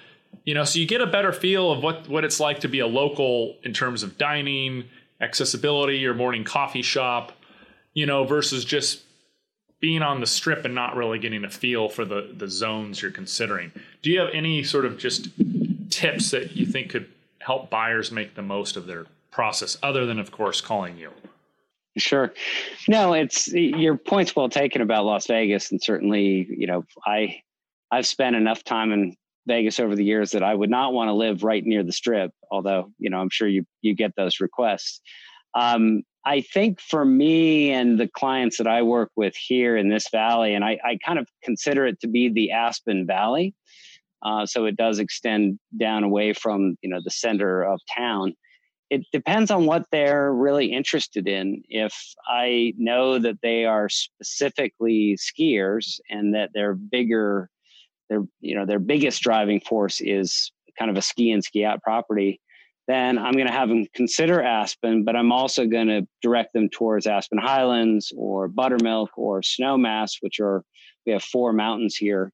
You 0.44 0.54
know, 0.54 0.64
so 0.64 0.78
you 0.78 0.86
get 0.86 1.00
a 1.00 1.06
better 1.06 1.32
feel 1.32 1.72
of 1.72 1.82
what 1.82 2.08
what 2.08 2.24
it's 2.24 2.38
like 2.38 2.60
to 2.60 2.68
be 2.68 2.78
a 2.78 2.86
local 2.86 3.56
in 3.64 3.72
terms 3.72 4.02
of 4.02 4.16
dining, 4.16 4.84
accessibility, 5.20 5.98
your 5.98 6.14
morning 6.14 6.44
coffee 6.44 6.82
shop. 6.82 7.32
You 7.94 8.06
know, 8.06 8.24
versus 8.24 8.64
just 8.64 9.02
being 9.80 10.02
on 10.02 10.20
the 10.20 10.26
strip 10.26 10.64
and 10.64 10.74
not 10.74 10.96
really 10.96 11.18
getting 11.18 11.44
a 11.44 11.50
feel 11.50 11.88
for 11.88 12.04
the 12.04 12.32
the 12.36 12.48
zones 12.48 13.02
you're 13.02 13.10
considering. 13.10 13.72
Do 14.02 14.10
you 14.10 14.20
have 14.20 14.30
any 14.32 14.62
sort 14.62 14.84
of 14.84 14.98
just 14.98 15.28
tips 15.90 16.30
that 16.30 16.54
you 16.54 16.66
think 16.66 16.90
could 16.90 17.08
help 17.40 17.70
buyers 17.70 18.12
make 18.12 18.34
the 18.34 18.42
most 18.42 18.76
of 18.76 18.86
their 18.86 19.06
process, 19.30 19.76
other 19.82 20.06
than 20.06 20.20
of 20.20 20.30
course 20.30 20.60
calling 20.60 20.96
you? 20.98 21.10
Sure. 21.96 22.32
No, 22.88 23.14
it's 23.14 23.48
your 23.48 23.96
point's 23.96 24.36
well 24.36 24.48
taken 24.48 24.82
about 24.82 25.06
Las 25.06 25.26
Vegas, 25.26 25.70
and 25.70 25.82
certainly, 25.82 26.46
you 26.50 26.66
know, 26.66 26.84
I 27.06 27.40
I've 27.90 28.06
spent 28.06 28.36
enough 28.36 28.62
time 28.64 28.92
in 28.92 29.14
Vegas 29.46 29.80
over 29.80 29.96
the 29.96 30.04
years 30.04 30.32
that 30.32 30.42
I 30.42 30.54
would 30.54 30.70
not 30.70 30.92
want 30.92 31.08
to 31.08 31.14
live 31.14 31.42
right 31.42 31.64
near 31.64 31.82
the 31.82 31.92
Strip. 31.92 32.32
Although, 32.50 32.92
you 32.98 33.08
know, 33.08 33.18
I'm 33.18 33.30
sure 33.30 33.48
you 33.48 33.64
you 33.80 33.94
get 33.94 34.14
those 34.16 34.40
requests. 34.40 35.00
Um, 35.54 36.02
I 36.26 36.40
think 36.42 36.80
for 36.80 37.04
me 37.04 37.70
and 37.70 37.98
the 37.98 38.08
clients 38.08 38.58
that 38.58 38.66
I 38.66 38.82
work 38.82 39.10
with 39.16 39.34
here 39.36 39.76
in 39.76 39.88
this 39.88 40.08
valley, 40.10 40.54
and 40.54 40.64
I, 40.64 40.78
I 40.84 40.98
kind 41.04 41.20
of 41.20 41.28
consider 41.44 41.86
it 41.86 42.00
to 42.00 42.08
be 42.08 42.28
the 42.28 42.50
Aspen 42.50 43.06
Valley. 43.06 43.54
Uh, 44.22 44.44
so 44.44 44.64
it 44.64 44.76
does 44.76 44.98
extend 44.98 45.58
down 45.78 46.02
away 46.02 46.32
from 46.34 46.76
you 46.82 46.90
know 46.90 47.00
the 47.02 47.10
center 47.10 47.62
of 47.62 47.80
town 47.96 48.34
it 48.90 49.02
depends 49.12 49.50
on 49.50 49.66
what 49.66 49.86
they're 49.90 50.32
really 50.32 50.72
interested 50.72 51.26
in. 51.26 51.62
If 51.68 51.94
I 52.26 52.72
know 52.76 53.18
that 53.18 53.40
they 53.42 53.64
are 53.64 53.88
specifically 53.88 55.18
skiers 55.18 55.98
and 56.08 56.34
that 56.34 56.50
their 56.54 56.74
bigger, 56.74 57.50
their 58.08 58.22
you 58.40 58.54
know 58.54 58.66
their 58.66 58.78
biggest 58.78 59.22
driving 59.22 59.60
force 59.60 60.00
is 60.00 60.52
kind 60.78 60.90
of 60.90 60.96
a 60.96 61.02
ski 61.02 61.32
and 61.32 61.42
ski 61.42 61.64
out 61.64 61.82
property, 61.82 62.40
then 62.86 63.18
I'm 63.18 63.32
going 63.32 63.46
to 63.46 63.52
have 63.52 63.68
them 63.68 63.86
consider 63.94 64.40
Aspen, 64.40 65.04
but 65.04 65.16
I'm 65.16 65.32
also 65.32 65.66
going 65.66 65.88
to 65.88 66.06
direct 66.22 66.52
them 66.52 66.68
towards 66.68 67.06
Aspen 67.06 67.38
Highlands 67.38 68.12
or 68.16 68.46
Buttermilk 68.46 69.10
or 69.16 69.40
Snowmass, 69.40 70.18
which 70.20 70.38
are 70.38 70.62
we 71.04 71.12
have 71.12 71.24
four 71.24 71.52
mountains 71.52 71.96
here. 71.96 72.32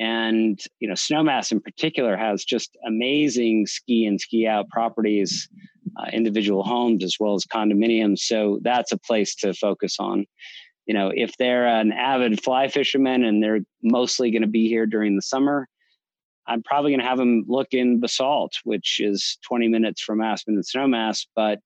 And 0.00 0.58
you 0.80 0.88
know, 0.88 0.94
Snowmass 0.94 1.52
in 1.52 1.60
particular 1.60 2.16
has 2.16 2.42
just 2.42 2.76
amazing 2.86 3.66
ski 3.66 4.06
and 4.06 4.20
ski 4.20 4.46
out 4.46 4.68
properties 4.70 5.48
uh, 5.98 6.06
individual 6.12 6.62
homes 6.62 7.04
as 7.04 7.16
well 7.20 7.34
as 7.34 7.44
condominiums. 7.44 8.20
So 8.20 8.60
that's 8.62 8.92
a 8.92 8.98
place 8.98 9.34
to 9.36 9.52
focus 9.52 9.96
on. 9.98 10.24
You 10.86 10.94
know, 10.94 11.12
if 11.14 11.36
they're 11.36 11.66
an 11.66 11.92
avid 11.92 12.42
fly 12.42 12.68
fisherman 12.68 13.24
and 13.24 13.42
they're 13.42 13.60
mostly 13.82 14.30
going 14.30 14.42
to 14.42 14.48
be 14.48 14.68
here 14.68 14.86
during 14.86 15.16
the 15.16 15.22
summer, 15.22 15.68
I'm 16.46 16.62
probably 16.62 16.90
going 16.90 17.00
to 17.00 17.06
have 17.06 17.18
them 17.18 17.44
look 17.46 17.68
in 17.72 18.00
Basalt, 18.00 18.54
which 18.64 18.98
is 19.00 19.38
20 19.46 19.68
minutes 19.68 20.02
from 20.02 20.20
Aspen 20.20 20.54
and 20.54 20.64
Snowmass, 20.64 21.26
but 21.36 21.60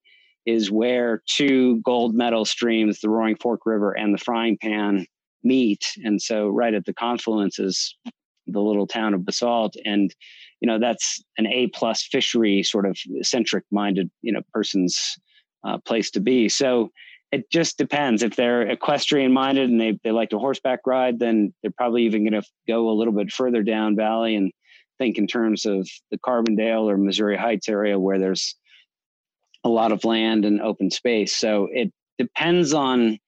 is 0.45 0.71
where 0.71 1.23
two 1.27 1.81
gold 1.83 2.15
medal 2.15 2.45
streams, 2.45 3.01
the 3.01 3.09
Roaring 3.09 3.37
Fork 3.37 3.61
River 3.65 3.93
and 3.93 4.13
the 4.13 4.19
Frying 4.19 4.59
Pan, 4.61 5.07
meet. 5.43 5.85
And 6.05 6.21
so, 6.21 6.49
right 6.49 6.75
at 6.75 6.85
the 6.85 6.93
confluence 6.93 7.59
is 7.59 7.97
the 8.47 8.61
little 8.61 8.87
town 8.87 9.15
of 9.15 9.25
Basalt. 9.25 9.77
And 9.85 10.15
you 10.61 10.67
know 10.67 10.79
that's 10.79 11.23
an 11.39 11.47
A 11.47 11.69
plus 11.69 12.03
fishery 12.03 12.63
sort 12.63 12.87
of 12.87 12.99
centric 13.23 13.65
minded 13.71 14.11
you 14.23 14.33
know 14.33 14.43
person's 14.53 15.17
uh, 15.65 15.79
place 15.79 16.11
to 16.13 16.21
be. 16.21 16.49
So 16.49 16.91
it 17.33 17.51
just 17.51 17.79
depends. 17.79 18.23
If 18.23 18.37
they're 18.37 18.63
equestrian 18.63 19.33
minded 19.33 19.69
and 19.69 19.81
they, 19.81 19.99
they 20.05 20.13
like 20.13 20.31
to 20.31 20.39
horseback 20.39 20.81
ride, 20.87 21.19
then 21.19 21.53
they're 21.63 21.73
probably 21.77 22.05
even 22.05 22.23
going 22.23 22.41
to 22.41 22.49
go 22.69 22.89
a 22.89 22.95
little 22.95 23.13
bit 23.13 23.33
further 23.33 23.63
down 23.65 23.97
valley 23.97 24.37
and 24.37 24.53
think 24.99 25.19
in 25.19 25.27
terms 25.27 25.67
of 25.67 25.89
the 26.13 26.19
Carbondale 26.19 26.89
or 26.89 26.97
Missouri 26.97 27.37
Heights 27.37 27.69
area 27.69 27.99
where 27.99 28.21
there's 28.21 28.55
a 29.65 29.69
lot 29.69 29.91
of 29.91 30.05
land 30.05 30.45
and 30.45 30.61
open 30.61 30.91
space. 30.91 31.35
So 31.35 31.69
it 31.73 31.93
depends 32.19 32.73
on 32.73 33.19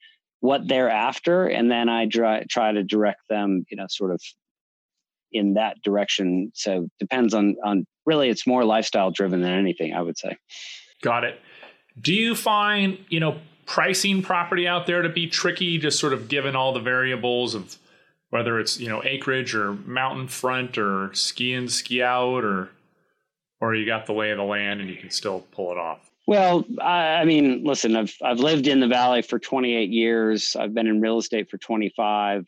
what 0.40 0.68
they're 0.68 0.90
after, 0.90 1.48
and 1.48 1.70
then 1.70 1.88
I 1.88 2.06
try 2.06 2.44
try 2.48 2.70
to 2.70 2.84
direct 2.84 3.22
them, 3.28 3.64
you 3.70 3.76
know, 3.76 3.86
sort 3.88 4.12
of 4.12 4.20
in 5.32 5.54
that 5.54 5.82
direction. 5.82 6.50
So 6.54 6.88
depends 6.98 7.34
on 7.34 7.56
on 7.64 7.86
really, 8.04 8.28
it's 8.28 8.46
more 8.46 8.64
lifestyle 8.64 9.10
driven 9.10 9.40
than 9.42 9.52
anything. 9.52 9.94
I 9.94 10.02
would 10.02 10.18
say. 10.18 10.36
Got 11.02 11.24
it. 11.24 11.40
Do 12.00 12.12
you 12.12 12.34
find 12.34 12.98
you 13.08 13.20
know 13.20 13.38
pricing 13.66 14.22
property 14.22 14.66
out 14.66 14.86
there 14.86 15.02
to 15.02 15.08
be 15.08 15.26
tricky, 15.26 15.78
just 15.78 15.98
sort 15.98 16.12
of 16.12 16.28
given 16.28 16.56
all 16.56 16.72
the 16.72 16.80
variables 16.80 17.54
of 17.54 17.76
whether 18.30 18.58
it's 18.58 18.80
you 18.80 18.88
know 18.88 19.02
acreage 19.04 19.54
or 19.54 19.74
mountain 19.74 20.28
front 20.28 20.78
or 20.78 21.12
ski 21.14 21.52
in, 21.52 21.68
ski 21.68 22.02
out, 22.02 22.44
or 22.44 22.70
or 23.60 23.74
you 23.74 23.86
got 23.86 24.06
the 24.06 24.12
lay 24.12 24.30
of 24.30 24.38
the 24.38 24.44
land 24.44 24.80
and 24.80 24.88
you 24.88 24.96
can 24.96 25.10
still 25.10 25.40
pull 25.52 25.72
it 25.72 25.78
off? 25.78 26.10
Well, 26.26 26.64
I, 26.80 27.20
I 27.20 27.24
mean, 27.24 27.64
listen, 27.64 27.96
I've 27.96 28.14
I've 28.22 28.40
lived 28.40 28.66
in 28.66 28.80
the 28.80 28.88
valley 28.88 29.22
for 29.22 29.38
28 29.38 29.90
years. 29.90 30.56
I've 30.58 30.74
been 30.74 30.86
in 30.86 31.00
real 31.00 31.18
estate 31.18 31.50
for 31.50 31.58
25. 31.58 32.46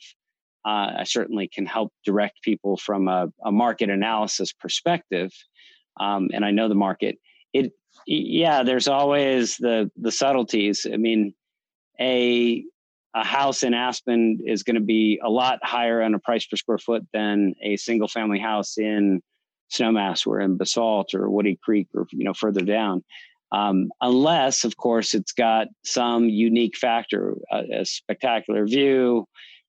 Uh, 0.64 0.92
I 0.98 1.04
certainly 1.04 1.48
can 1.48 1.66
help 1.66 1.92
direct 2.04 2.42
people 2.42 2.76
from 2.76 3.08
a, 3.08 3.28
a 3.44 3.52
market 3.52 3.90
analysis 3.90 4.52
perspective, 4.52 5.32
um, 5.98 6.28
and 6.32 6.44
I 6.44 6.50
know 6.50 6.68
the 6.68 6.74
market. 6.74 7.18
It, 7.52 7.72
yeah, 8.06 8.62
there's 8.62 8.88
always 8.88 9.56
the 9.56 9.90
the 9.96 10.12
subtleties. 10.12 10.86
I 10.92 10.96
mean, 10.96 11.34
a 12.00 12.64
a 13.14 13.24
house 13.24 13.62
in 13.62 13.74
Aspen 13.74 14.40
is 14.44 14.62
going 14.62 14.76
to 14.76 14.82
be 14.82 15.18
a 15.24 15.30
lot 15.30 15.58
higher 15.62 16.02
on 16.02 16.14
a 16.14 16.18
price 16.18 16.46
per 16.46 16.56
square 16.56 16.78
foot 16.78 17.06
than 17.12 17.54
a 17.62 17.76
single 17.76 18.08
family 18.08 18.38
house 18.38 18.76
in 18.76 19.22
Snowmass 19.72 20.26
or 20.26 20.40
in 20.40 20.56
Basalt 20.56 21.14
or 21.14 21.30
Woody 21.30 21.58
Creek 21.62 21.88
or 21.94 22.06
you 22.12 22.24
know 22.24 22.34
further 22.34 22.62
down 22.62 23.04
um, 23.52 23.90
unless, 24.00 24.64
of 24.64 24.76
course, 24.76 25.14
it's 25.14 25.32
got 25.32 25.68
some 25.84 26.28
unique 26.28 26.76
factor, 26.76 27.34
a, 27.50 27.80
a, 27.80 27.84
spectacular 27.84 28.66
view. 28.66 29.26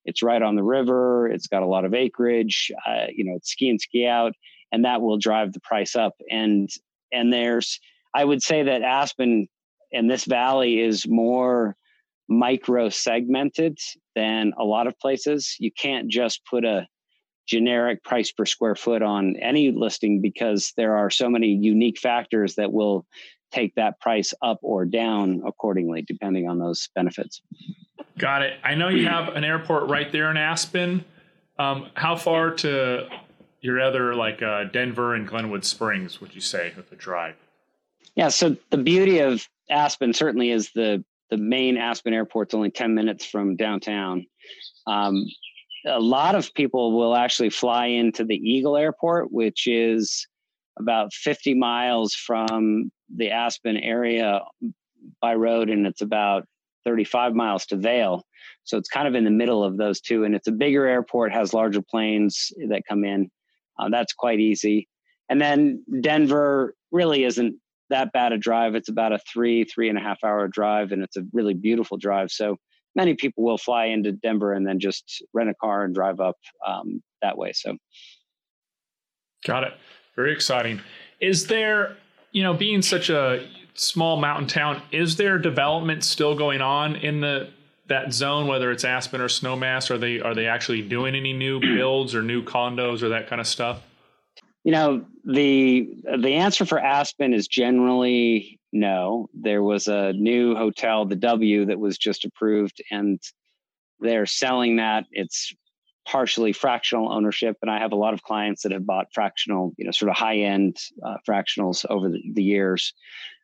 It's 0.09 0.23
right 0.23 0.41
on 0.41 0.55
the 0.55 0.63
river. 0.63 1.27
It's 1.27 1.47
got 1.47 1.63
a 1.63 1.67
lot 1.67 1.85
of 1.85 1.93
acreage. 1.93 2.71
Uh, 2.87 3.05
you 3.13 3.23
know, 3.23 3.35
it's 3.35 3.51
ski 3.51 3.69
and 3.69 3.79
ski 3.79 4.05
out, 4.05 4.33
and 4.71 4.83
that 4.85 5.01
will 5.01 5.17
drive 5.17 5.53
the 5.53 5.59
price 5.61 5.95
up. 5.95 6.13
And 6.29 6.69
and 7.11 7.31
there's, 7.31 7.79
I 8.13 8.25
would 8.25 8.43
say 8.43 8.63
that 8.63 8.81
Aspen 8.81 9.47
and 9.93 10.09
this 10.09 10.25
valley 10.25 10.79
is 10.79 11.07
more 11.07 11.75
micro 12.27 12.89
segmented 12.89 13.77
than 14.15 14.53
a 14.57 14.63
lot 14.63 14.87
of 14.87 14.99
places. 14.99 15.55
You 15.59 15.71
can't 15.71 16.07
just 16.09 16.41
put 16.45 16.65
a 16.65 16.87
generic 17.47 18.03
price 18.03 18.31
per 18.31 18.45
square 18.45 18.75
foot 18.75 19.01
on 19.01 19.35
any 19.37 19.71
listing 19.71 20.21
because 20.21 20.71
there 20.77 20.95
are 20.95 21.09
so 21.09 21.29
many 21.29 21.47
unique 21.47 21.97
factors 21.97 22.55
that 22.55 22.71
will 22.71 23.05
take 23.51 23.73
that 23.75 23.99
price 23.99 24.33
up 24.43 24.59
or 24.61 24.85
down 24.85 25.41
accordingly, 25.45 26.03
depending 26.03 26.47
on 26.47 26.59
those 26.59 26.89
benefits. 26.93 27.41
Got 28.19 28.41
it. 28.41 28.59
I 28.63 28.75
know 28.75 28.89
you 28.89 29.07
have 29.07 29.29
an 29.29 29.45
airport 29.45 29.89
right 29.89 30.11
there 30.11 30.29
in 30.29 30.35
Aspen. 30.35 31.05
Um, 31.57 31.87
how 31.93 32.17
far 32.17 32.51
to 32.55 33.07
your 33.61 33.79
other 33.79 34.13
like 34.13 34.41
uh, 34.41 34.65
Denver 34.65 35.15
and 35.15 35.25
Glenwood 35.25 35.63
Springs 35.63 36.19
would 36.19 36.35
you 36.35 36.41
say 36.41 36.73
with 36.75 36.89
the 36.89 36.97
drive? 36.97 37.35
Yeah, 38.15 38.27
so 38.27 38.57
the 38.71 38.77
beauty 38.77 39.19
of 39.19 39.47
Aspen 39.69 40.13
certainly 40.13 40.51
is 40.51 40.71
the 40.73 41.03
the 41.29 41.37
main 41.37 41.77
Aspen 41.77 42.13
airport's 42.13 42.53
only 42.53 42.71
ten 42.71 42.93
minutes 42.93 43.25
from 43.25 43.55
downtown. 43.55 44.25
Um, 44.85 45.25
a 45.85 45.99
lot 45.99 46.35
of 46.35 46.53
people 46.55 46.97
will 46.97 47.15
actually 47.15 47.51
fly 47.51 47.85
into 47.85 48.25
the 48.25 48.35
Eagle 48.35 48.75
Airport, 48.75 49.31
which 49.31 49.65
is 49.65 50.27
about 50.77 51.13
50 51.13 51.53
miles 51.53 52.13
from 52.13 52.91
the 53.15 53.31
Aspen 53.31 53.77
area 53.77 54.41
by 55.21 55.35
road, 55.35 55.69
and 55.69 55.87
it's 55.87 56.01
about 56.01 56.45
35 56.89 57.35
miles 57.35 57.67
to 57.67 57.75
Vail. 57.75 58.25
So 58.63 58.75
it's 58.75 58.89
kind 58.89 59.07
of 59.07 59.13
in 59.13 59.23
the 59.23 59.29
middle 59.29 59.63
of 59.63 59.77
those 59.77 60.01
two, 60.01 60.23
and 60.23 60.33
it's 60.33 60.47
a 60.47 60.51
bigger 60.51 60.87
airport, 60.87 61.31
has 61.31 61.53
larger 61.53 61.83
planes 61.83 62.51
that 62.67 62.81
come 62.89 63.03
in. 63.03 63.29
Uh, 63.77 63.89
that's 63.89 64.11
quite 64.11 64.39
easy. 64.39 64.87
And 65.29 65.39
then 65.39 65.85
Denver 66.01 66.73
really 66.91 67.25
isn't 67.25 67.55
that 67.91 68.11
bad 68.11 68.31
a 68.31 68.39
drive. 68.39 68.73
It's 68.73 68.89
about 68.89 69.11
a 69.11 69.19
three, 69.31 69.65
three 69.65 69.87
and 69.87 69.99
a 69.99 70.01
half 70.01 70.23
hour 70.23 70.47
drive, 70.47 70.91
and 70.91 71.03
it's 71.03 71.15
a 71.15 71.21
really 71.31 71.53
beautiful 71.53 71.97
drive. 71.97 72.31
So 72.31 72.57
many 72.95 73.13
people 73.13 73.43
will 73.43 73.59
fly 73.59 73.85
into 73.85 74.11
Denver 74.11 74.53
and 74.53 74.67
then 74.67 74.79
just 74.79 75.23
rent 75.31 75.51
a 75.51 75.55
car 75.61 75.83
and 75.83 75.93
drive 75.93 76.19
up 76.19 76.37
um, 76.65 77.03
that 77.21 77.37
way. 77.37 77.51
So, 77.53 77.77
got 79.45 79.63
it. 79.63 79.73
Very 80.15 80.33
exciting. 80.33 80.81
Is 81.21 81.45
there 81.45 81.97
you 82.31 82.43
know, 82.43 82.53
being 82.53 82.81
such 82.81 83.09
a 83.09 83.45
small 83.73 84.17
mountain 84.17 84.47
town, 84.47 84.81
is 84.91 85.15
there 85.15 85.37
development 85.37 86.03
still 86.03 86.35
going 86.35 86.61
on 86.61 86.95
in 86.95 87.21
the 87.21 87.49
that 87.87 88.13
zone, 88.13 88.47
whether 88.47 88.71
it's 88.71 88.85
Aspen 88.85 89.19
or 89.19 89.27
Snowmass? 89.27 89.91
Are 89.91 89.97
they 89.97 90.19
are 90.19 90.33
they 90.33 90.47
actually 90.47 90.81
doing 90.81 91.15
any 91.15 91.33
new 91.33 91.59
builds 91.75 92.15
or 92.15 92.21
new 92.21 92.43
condos 92.43 93.01
or 93.01 93.09
that 93.09 93.27
kind 93.27 93.41
of 93.41 93.47
stuff? 93.47 93.81
You 94.63 94.71
know, 94.71 95.05
the 95.25 95.89
the 96.17 96.33
answer 96.33 96.65
for 96.65 96.79
Aspen 96.79 97.33
is 97.33 97.47
generally 97.47 98.59
no. 98.71 99.29
There 99.33 99.63
was 99.63 99.87
a 99.87 100.13
new 100.13 100.55
hotel, 100.55 101.05
the 101.05 101.15
W, 101.15 101.65
that 101.65 101.79
was 101.79 101.97
just 101.97 102.25
approved, 102.25 102.81
and 102.91 103.19
they're 103.99 104.25
selling 104.25 104.77
that. 104.77 105.05
It's 105.11 105.53
partially 106.05 106.53
fractional 106.53 107.11
ownership, 107.11 107.57
and 107.61 107.69
I 107.69 107.79
have 107.79 107.91
a 107.91 107.95
lot 107.95 108.13
of 108.13 108.23
clients 108.23 108.63
that 108.63 108.71
have 108.71 108.85
bought 108.85 109.07
fractional, 109.13 109.73
you 109.77 109.85
know, 109.85 109.91
sort 109.91 110.09
of 110.09 110.17
high 110.17 110.37
end 110.37 110.77
uh, 111.05 111.17
fractionals 111.27 111.85
over 111.89 112.09
the, 112.09 112.21
the 112.33 112.43
years. 112.43 112.93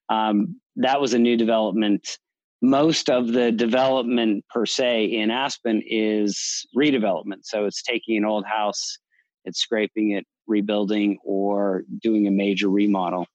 Um, 0.10 0.60
that 0.78 1.02
was 1.02 1.14
a 1.14 1.20
new 1.20 1.38
development. 1.38 2.08
Most 2.62 3.10
of 3.10 3.32
the 3.32 3.52
development 3.52 4.46
per 4.50 4.66
se 4.66 5.06
in 5.06 5.32
Aspen 5.32 5.82
is 5.86 6.66
redevelopment. 6.76 7.44
So 7.44 7.66
it's 7.66 7.82
taking 7.82 8.18
an 8.18 8.26
old 8.26 8.46
house, 8.46 8.98
it's 9.46 9.60
scraping 9.60 10.12
it, 10.12 10.26
rebuilding, 10.48 11.18
or 11.24 11.84
doing 12.02 12.28
a 12.28 12.32
major 12.32 12.70
remodel. 12.70 13.28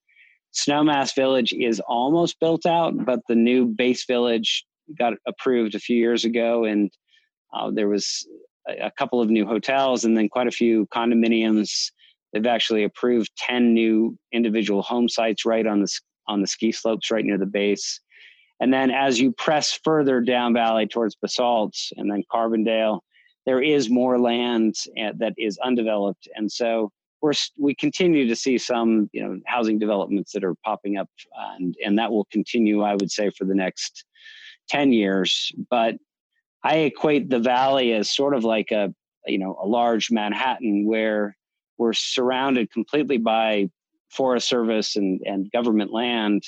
Snowmass 0.53 1.15
Village 1.15 1.53
is 1.53 1.81
almost 1.87 2.41
built 2.41 2.67
out, 2.67 3.05
but 3.05 3.21
the 3.29 3.37
new 3.37 3.67
base 3.67 4.05
village 4.05 4.65
got 4.99 5.15
approved 5.27 5.75
a 5.75 5.79
few 5.79 5.97
years 5.97 6.25
ago, 6.25 6.65
and 6.65 6.91
uh, 7.55 7.71
there 7.73 7.89
was 7.89 8.27
a 8.69 8.91
couple 8.91 9.21
of 9.21 9.31
new 9.31 9.47
hotels 9.47 10.05
and 10.05 10.17
then 10.17 10.29
quite 10.29 10.47
a 10.47 10.53
few 10.53 10.87
condominiums. 10.95 11.91
They've 12.33 12.47
actually 12.47 12.85
approved 12.85 13.31
10 13.39 13.75
new 13.75 14.17
individual 14.33 14.83
home 14.83 15.09
sites 15.09 15.45
right 15.45 15.67
on 15.67 15.81
the, 15.81 16.01
on 16.31 16.41
the 16.41 16.47
ski 16.47 16.73
slopes 16.73 17.11
right 17.11 17.25
near 17.25 17.39
the 17.39 17.47
base. 17.47 18.01
And 18.61 18.73
then 18.73 18.91
as 18.91 19.21
you 19.21 19.33
press 19.33 19.79
further 19.85 20.21
down 20.21 20.53
valley 20.53 20.87
towards 20.87 21.15
Basalt 21.15 21.75
and 21.97 22.11
then 22.11 22.23
Carbondale, 22.33 23.01
there 23.47 23.63
is 23.63 23.89
more 23.89 24.19
land 24.19 24.77
eh, 24.97 25.13
that 25.17 25.33
is 25.39 25.59
undeveloped. 25.59 26.29
And 26.35 26.53
so 26.53 26.93
we're, 27.23 27.33
we 27.59 27.75
continue 27.75 28.29
to 28.29 28.37
see 28.37 28.59
some 28.59 29.09
you 29.13 29.23
know, 29.23 29.41
housing 29.47 29.79
developments 29.79 30.33
that 30.33 30.45
are 30.45 30.55
popping 30.65 30.99
up, 30.99 31.09
and, 31.59 31.75
and 31.85 31.99
that 31.99 32.11
will 32.11 32.27
continue, 32.31 32.83
I 32.83 32.95
would 32.95 33.11
say, 33.11 33.31
for 33.31 33.45
the 33.45 33.55
next 33.55 34.05
10 34.69 34.93
years. 34.93 35.53
But 35.71 35.97
I 36.63 36.77
equate 36.77 37.31
the 37.31 37.39
valley 37.39 37.93
as 37.93 38.15
sort 38.15 38.35
of 38.35 38.45
like 38.45 38.71
a 38.71 38.95
you 39.27 39.39
know 39.39 39.59
a 39.63 39.67
large 39.67 40.11
Manhattan 40.11 40.87
where 40.87 41.37
we're 41.79 41.93
surrounded 41.93 42.71
completely 42.71 43.19
by 43.19 43.71
Forest 44.11 44.49
Service 44.49 44.97
and 44.97 45.21
and 45.25 45.51
government 45.53 45.93
land, 45.93 46.43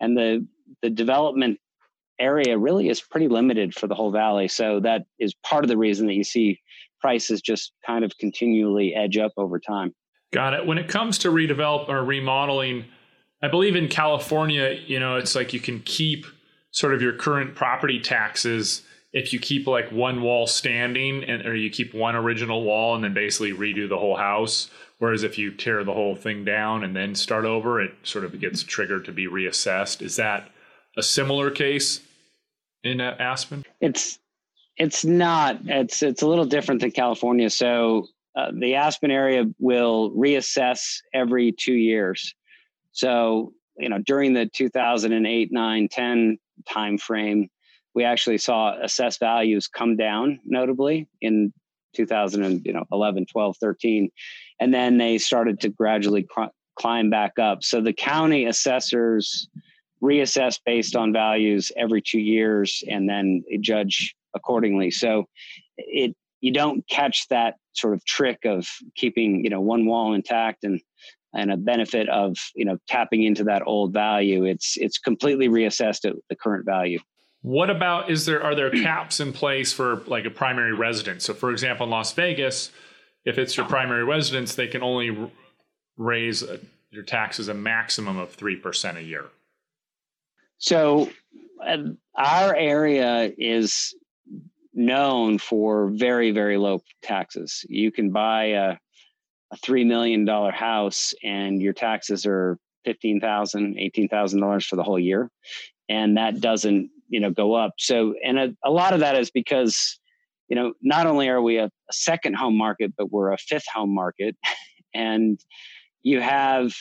and 0.00 0.16
the 0.16 0.46
the 0.82 0.90
development 0.90 1.58
area 2.18 2.56
really 2.56 2.88
is 2.88 3.00
pretty 3.00 3.28
limited 3.28 3.74
for 3.74 3.86
the 3.86 3.94
whole 3.94 4.12
valley. 4.12 4.46
So 4.46 4.80
that 4.80 5.06
is 5.18 5.34
part 5.34 5.64
of 5.64 5.68
the 5.68 5.78
reason 5.78 6.06
that 6.06 6.14
you 6.14 6.24
see 6.24 6.60
prices 7.00 7.40
just 7.40 7.72
kind 7.84 8.04
of 8.04 8.16
continually 8.18 8.94
edge 8.94 9.16
up 9.16 9.32
over 9.36 9.58
time. 9.58 9.94
Got 10.32 10.54
it. 10.54 10.66
When 10.66 10.78
it 10.78 10.86
comes 10.86 11.18
to 11.18 11.30
redevelop 11.30 11.88
or 11.88 12.04
remodeling, 12.04 12.84
I 13.42 13.48
believe 13.48 13.74
in 13.74 13.88
California, 13.88 14.78
you 14.86 15.00
know, 15.00 15.16
it's 15.16 15.34
like 15.34 15.52
you 15.52 15.60
can 15.60 15.80
keep 15.80 16.26
sort 16.70 16.94
of 16.94 17.02
your 17.02 17.14
current 17.14 17.54
property 17.56 17.98
taxes 17.98 18.82
if 19.12 19.32
you 19.32 19.40
keep 19.40 19.66
like 19.66 19.90
one 19.90 20.22
wall 20.22 20.46
standing 20.46 21.24
and 21.24 21.44
or 21.46 21.56
you 21.56 21.68
keep 21.68 21.94
one 21.94 22.14
original 22.14 22.62
wall 22.62 22.94
and 22.94 23.02
then 23.02 23.12
basically 23.12 23.52
redo 23.52 23.88
the 23.88 23.98
whole 23.98 24.16
house 24.16 24.70
whereas 25.00 25.24
if 25.24 25.38
you 25.38 25.50
tear 25.50 25.82
the 25.82 25.92
whole 25.92 26.14
thing 26.14 26.44
down 26.44 26.84
and 26.84 26.94
then 26.94 27.14
start 27.14 27.44
over 27.44 27.80
it 27.80 27.92
sort 28.04 28.24
of 28.24 28.38
gets 28.38 28.62
triggered 28.62 29.04
to 29.06 29.12
be 29.12 29.26
reassessed. 29.26 30.00
Is 30.00 30.16
that 30.16 30.48
a 30.96 31.02
similar 31.02 31.50
case 31.50 32.00
in 32.84 33.00
uh, 33.00 33.16
aspen? 33.18 33.64
It's 33.80 34.18
it's 34.76 35.04
not. 35.04 35.58
It's 35.64 36.02
it's 36.02 36.22
a 36.22 36.26
little 36.28 36.44
different 36.44 36.80
than 36.80 36.92
california. 36.92 37.50
So 37.50 38.06
uh, 38.36 38.52
the 38.56 38.76
aspen 38.76 39.10
area 39.10 39.44
will 39.58 40.12
reassess 40.12 40.98
every 41.12 41.52
two 41.52 41.74
years. 41.74 42.34
So 42.92 43.52
you 43.78 43.88
know 43.88 43.98
during 43.98 44.34
the 44.34 44.46
2008 44.46 45.50
9 45.50 45.88
10 45.88 46.38
time 46.68 46.98
frame 46.98 47.48
we 47.94 48.04
actually 48.04 48.38
saw 48.38 48.78
assessed 48.80 49.18
values 49.18 49.66
come 49.66 49.96
down 49.96 50.40
notably 50.44 51.08
in 51.20 51.52
two 51.94 52.06
thousand 52.06 52.44
and 52.44 52.64
2011, 52.64 53.26
12, 53.26 53.56
13. 53.56 54.10
And 54.60 54.72
then 54.72 54.98
they 54.98 55.18
started 55.18 55.60
to 55.60 55.70
gradually 55.70 56.26
climb 56.78 57.10
back 57.10 57.38
up. 57.38 57.64
So 57.64 57.80
the 57.80 57.92
county 57.92 58.44
assessors 58.44 59.48
reassess 60.02 60.58
based 60.64 60.96
on 60.96 61.12
values 61.12 61.72
every 61.76 62.02
two 62.02 62.20
years 62.20 62.82
and 62.88 63.08
then 63.08 63.42
judge 63.60 64.14
accordingly. 64.34 64.90
So 64.90 65.26
it 65.76 66.14
you 66.40 66.52
don't 66.52 66.86
catch 66.88 67.28
that 67.28 67.56
sort 67.74 67.94
of 67.94 68.04
trick 68.04 68.40
of 68.44 68.66
keeping 68.96 69.44
you 69.44 69.50
know 69.50 69.60
one 69.60 69.86
wall 69.86 70.14
intact 70.14 70.64
and 70.64 70.80
and 71.34 71.52
a 71.52 71.56
benefit 71.56 72.08
of 72.08 72.36
you 72.54 72.64
know 72.64 72.78
tapping 72.88 73.22
into 73.22 73.44
that 73.44 73.62
old 73.66 73.92
value. 73.92 74.44
It's 74.44 74.76
it's 74.76 74.98
completely 74.98 75.48
reassessed 75.48 76.08
at 76.08 76.16
the 76.28 76.36
current 76.36 76.64
value. 76.64 76.98
What 77.42 77.70
about 77.70 78.10
is 78.10 78.26
there 78.26 78.42
are 78.42 78.54
there 78.54 78.70
caps 78.70 79.20
in 79.20 79.32
place 79.32 79.72
for 79.72 80.02
like 80.06 80.24
a 80.24 80.30
primary 80.30 80.74
residence? 80.74 81.24
So 81.24 81.34
for 81.34 81.50
example, 81.50 81.84
in 81.84 81.90
Las 81.90 82.12
Vegas, 82.12 82.70
if 83.24 83.38
it's 83.38 83.56
your 83.56 83.66
primary 83.66 84.04
residence, 84.04 84.54
they 84.54 84.66
can 84.66 84.82
only 84.82 85.10
r- 85.10 85.30
raise 85.96 86.42
a, 86.42 86.58
your 86.90 87.02
taxes 87.02 87.48
a 87.48 87.54
maximum 87.54 88.18
of 88.18 88.36
3% 88.36 88.96
a 88.96 89.02
year. 89.02 89.26
So 90.58 91.10
uh, 91.64 91.76
our 92.14 92.54
area 92.54 93.32
is 93.36 93.94
known 94.72 95.38
for 95.38 95.90
very 95.90 96.30
very 96.30 96.56
low 96.56 96.80
taxes. 97.02 97.64
You 97.68 97.90
can 97.90 98.10
buy 98.10 98.44
a 98.44 98.76
a 99.50 99.56
$3 99.56 99.86
million 99.86 100.26
house 100.26 101.12
and 101.22 101.60
your 101.60 101.72
taxes 101.72 102.24
are 102.26 102.58
$15,000, 102.86 103.20
$18,000 103.94 104.64
for 104.64 104.76
the 104.76 104.82
whole 104.82 104.98
year. 104.98 105.30
And 105.88 106.16
that 106.16 106.40
doesn't, 106.40 106.90
you 107.08 107.20
know, 107.20 107.30
go 107.30 107.54
up. 107.54 107.74
So, 107.78 108.14
and 108.24 108.38
a, 108.38 108.56
a 108.64 108.70
lot 108.70 108.94
of 108.94 109.00
that 109.00 109.16
is 109.16 109.30
because, 109.30 109.98
you 110.50 110.56
know, 110.56 110.74
not 110.82 111.06
only 111.06 111.28
are 111.28 111.40
we 111.40 111.56
a, 111.56 111.70
second 111.92 112.36
home 112.36 112.56
market, 112.56 112.92
but 112.96 113.10
we're 113.10 113.32
a 113.32 113.38
fifth 113.38 113.66
home 113.72 113.92
market. 113.92 114.36
and 114.94 115.40
you 116.02 116.20
have 116.20 116.72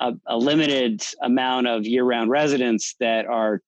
a, 0.00 0.14
a 0.26 0.38
limited 0.38 1.02
amount 1.22 1.66
of 1.66 1.86
year-round 1.86 2.30
residents 2.30 2.94
that 3.00 3.26
are, 3.26 3.60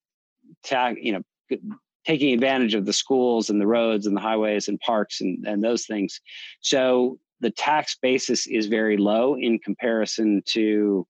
ta- 0.64 0.94
you 1.00 1.12
know, 1.12 1.59
taking 2.07 2.33
advantage 2.33 2.74
of 2.74 2.87
the 2.87 2.92
schools 2.92 3.50
and 3.50 3.61
the 3.61 3.66
roads 3.66 4.07
and 4.07 4.16
the 4.16 4.20
highways 4.20 4.68
and 4.68 4.81
parks 4.81 5.20
and, 5.20 5.44
and 5.46 5.62
those 5.62 5.85
things. 5.85 6.20
So 6.61 7.18
the 7.40 7.50
tax 7.50 7.96
basis 8.00 8.46
is 8.46 8.66
very 8.66 8.96
low 8.96 9.37
in 9.37 9.59
comparison 9.59 10.42
to, 10.46 11.07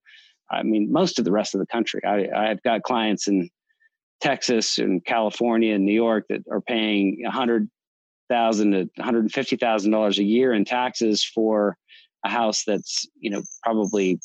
I 0.51 0.63
mean, 0.65 0.91
most 0.91 1.19
of 1.19 1.25
the 1.25 1.33
rest 1.33 1.55
of 1.55 1.61
the 1.61 1.67
country. 1.67 2.01
I, 2.05 2.27
I've 2.51 2.63
got 2.63 2.83
clients 2.83 3.29
in 3.29 3.51
Texas 4.21 4.79
and 4.79 5.05
California 5.05 5.75
and 5.75 5.85
New 5.85 5.93
York 5.93 6.27
that 6.29 6.43
are 6.51 6.61
paying 6.61 7.23
a 7.25 7.31
hundred 7.31 7.69
thousand 8.31 8.71
to 8.73 8.79
one 8.79 9.05
hundred 9.05 9.21
and 9.21 9.33
fifty 9.33 9.57
thousand 9.57 9.91
dollars 9.91 10.19
a 10.19 10.25
year 10.25 10.55
in 10.55 10.65
taxes 10.65 11.23
for 11.23 11.77
a 12.25 12.29
house 12.29 12.65
that's 12.67 13.07
you 13.19 13.31
know 13.31 13.43
probably 13.63 14.19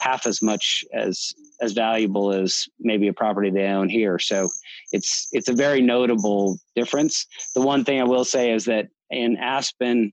half 0.00 0.26
as 0.26 0.42
much 0.42 0.84
as 0.94 1.32
as 1.60 1.72
valuable 1.72 2.32
as 2.32 2.66
maybe 2.78 3.08
a 3.08 3.12
property 3.12 3.50
they 3.50 3.66
own 3.66 3.88
here. 3.88 4.18
So 4.18 4.48
it's 4.92 5.28
it's 5.32 5.48
a 5.48 5.54
very 5.54 5.80
notable 5.80 6.58
difference. 6.74 7.26
The 7.54 7.62
one 7.62 7.84
thing 7.84 8.00
I 8.00 8.04
will 8.04 8.24
say 8.24 8.52
is 8.52 8.66
that 8.66 8.88
in 9.10 9.36
Aspen, 9.38 10.12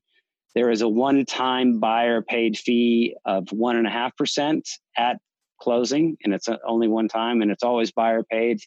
there 0.54 0.70
is 0.70 0.82
a 0.82 0.88
one-time 0.88 1.80
buyer 1.80 2.22
paid 2.22 2.56
fee 2.56 3.16
of 3.24 3.48
one 3.50 3.76
and 3.76 3.86
a 3.86 3.90
half 3.90 4.16
percent 4.16 4.68
at 4.96 5.18
closing, 5.60 6.16
and 6.24 6.32
it's 6.34 6.48
only 6.66 6.88
one 6.88 7.08
time, 7.08 7.42
and 7.42 7.50
it's 7.50 7.62
always 7.62 7.92
buyer 7.92 8.22
paid. 8.22 8.60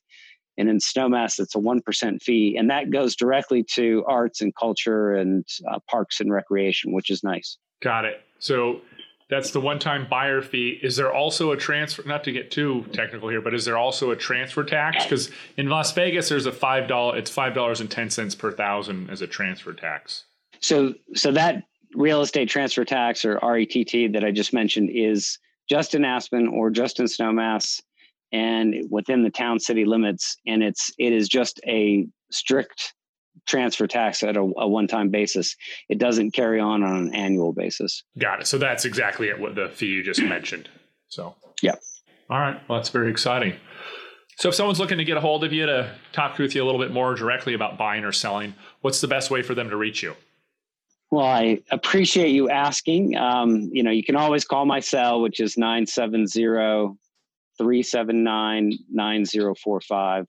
And 0.58 0.70
in 0.70 0.78
Snowmass, 0.80 1.40
it's 1.40 1.56
a 1.56 1.60
one 1.60 1.82
percent 1.82 2.22
fee, 2.22 2.56
and 2.58 2.70
that 2.70 2.90
goes 2.90 3.16
directly 3.16 3.64
to 3.76 4.04
arts 4.08 4.42
and 4.42 4.56
culture 4.56 5.14
and 5.14 5.46
uh, 5.72 5.80
parks 5.90 6.20
and 6.20 6.32
recreation, 6.32 6.94
which 6.94 7.10
is 7.10 7.24
nice. 7.24 7.58
Got 7.82 8.06
it. 8.06 8.22
So 8.40 8.82
that's 9.30 9.52
the 9.52 9.60
one-time 9.60 10.08
buyer 10.10 10.42
fee. 10.42 10.80
Is 10.82 10.96
there 10.96 11.14
also 11.14 11.52
a 11.52 11.58
transfer? 11.58 12.02
Not 12.06 12.24
to 12.24 12.32
get 12.32 12.50
too 12.50 12.86
technical 12.94 13.30
here, 13.30 13.42
but 13.42 13.54
is 13.54 13.66
there 13.66 13.78
also 13.78 14.12
a 14.12 14.16
transfer 14.16 14.64
tax? 14.64 15.04
Because 15.04 15.30
in 15.58 15.70
Las 15.70 15.92
Vegas, 15.92 16.30
there's 16.30 16.46
a 16.46 16.52
five 16.52 16.88
dollar. 16.88 17.18
It's 17.18 17.30
five 17.30 17.54
dollars 17.54 17.82
and 17.82 17.92
ten 17.92 18.10
cents 18.10 18.36
per 18.36 18.52
thousand 18.52 19.10
as 19.10 19.22
a 19.22 19.28
transfer 19.28 19.74
tax. 19.74 20.24
So, 20.60 20.94
so 21.14 21.32
that 21.34 21.64
real 21.94 22.22
estate 22.22 22.50
transfer 22.50 22.86
tax 22.86 23.26
or 23.26 23.40
RETT 23.44 24.14
that 24.14 24.24
I 24.24 24.32
just 24.32 24.54
mentioned 24.54 24.90
is 24.92 25.38
just 25.70 25.94
in 25.94 26.06
Aspen 26.06 26.48
or 26.48 26.70
just 26.70 27.00
in 27.00 27.06
Snowmass 27.06 27.82
and 28.32 28.76
within 28.90 29.24
the 29.24 29.30
town 29.30 29.60
city 29.60 29.86
limits. 29.86 30.38
And 30.46 30.64
it's 30.64 30.92
it 30.98 31.14
is 31.14 31.28
just 31.28 31.60
a 31.66 32.08
strict 32.32 32.94
transfer 33.46 33.88
tax 33.88 34.24
at 34.24 34.36
a, 34.36 34.42
a 34.42 34.68
one-time 34.68 35.10
basis. 35.10 35.56
It 35.90 36.00
doesn't 36.00 36.32
carry 36.32 36.60
on 36.60 36.84
on 36.84 36.96
an 36.96 37.16
annual 37.16 37.54
basis. 37.54 38.04
Got 38.18 38.42
it. 38.42 38.48
So 38.48 38.58
that's 38.58 38.86
exactly 38.86 39.32
what 39.34 39.56
the 39.56 39.70
fee 39.70 39.88
you 39.88 40.04
just 40.04 40.22
mentioned. 40.22 40.70
So 41.08 41.36
yeah. 41.62 41.76
All 42.30 42.40
right. 42.40 42.60
Well, 42.68 42.80
that's 42.80 42.90
very 42.90 43.10
exciting. 43.10 43.54
So 44.38 44.50
if 44.50 44.56
someone's 44.56 44.80
looking 44.80 45.00
to 45.00 45.04
get 45.04 45.18
a 45.18 45.22
hold 45.22 45.44
of 45.44 45.52
you 45.52 45.66
to 45.66 45.92
talk 46.12 46.38
with 46.38 46.54
you 46.54 46.64
a 46.64 46.66
little 46.66 46.80
bit 46.80 46.92
more 46.92 47.16
directly 47.16 47.54
about 47.54 47.78
buying 47.78 48.04
or 48.04 48.12
selling, 48.12 48.54
what's 48.82 49.02
the 49.02 49.08
best 49.08 49.32
way 49.32 49.42
for 49.42 49.56
them 49.56 49.70
to 49.70 49.78
reach 49.78 50.04
you? 50.04 50.16
Well, 51.10 51.26
I 51.26 51.62
appreciate 51.72 52.30
you 52.30 52.50
asking. 52.50 53.16
Um, 53.16 53.70
you 53.72 53.82
know, 53.82 53.92
you 53.92 54.04
can 54.04 54.16
always 54.16 54.44
call 54.46 54.66
my 54.66 54.80
cell, 54.80 55.22
which 55.22 55.40
is 55.40 55.58
970 55.58 56.98
379 57.58 58.78
9045. 58.92 60.28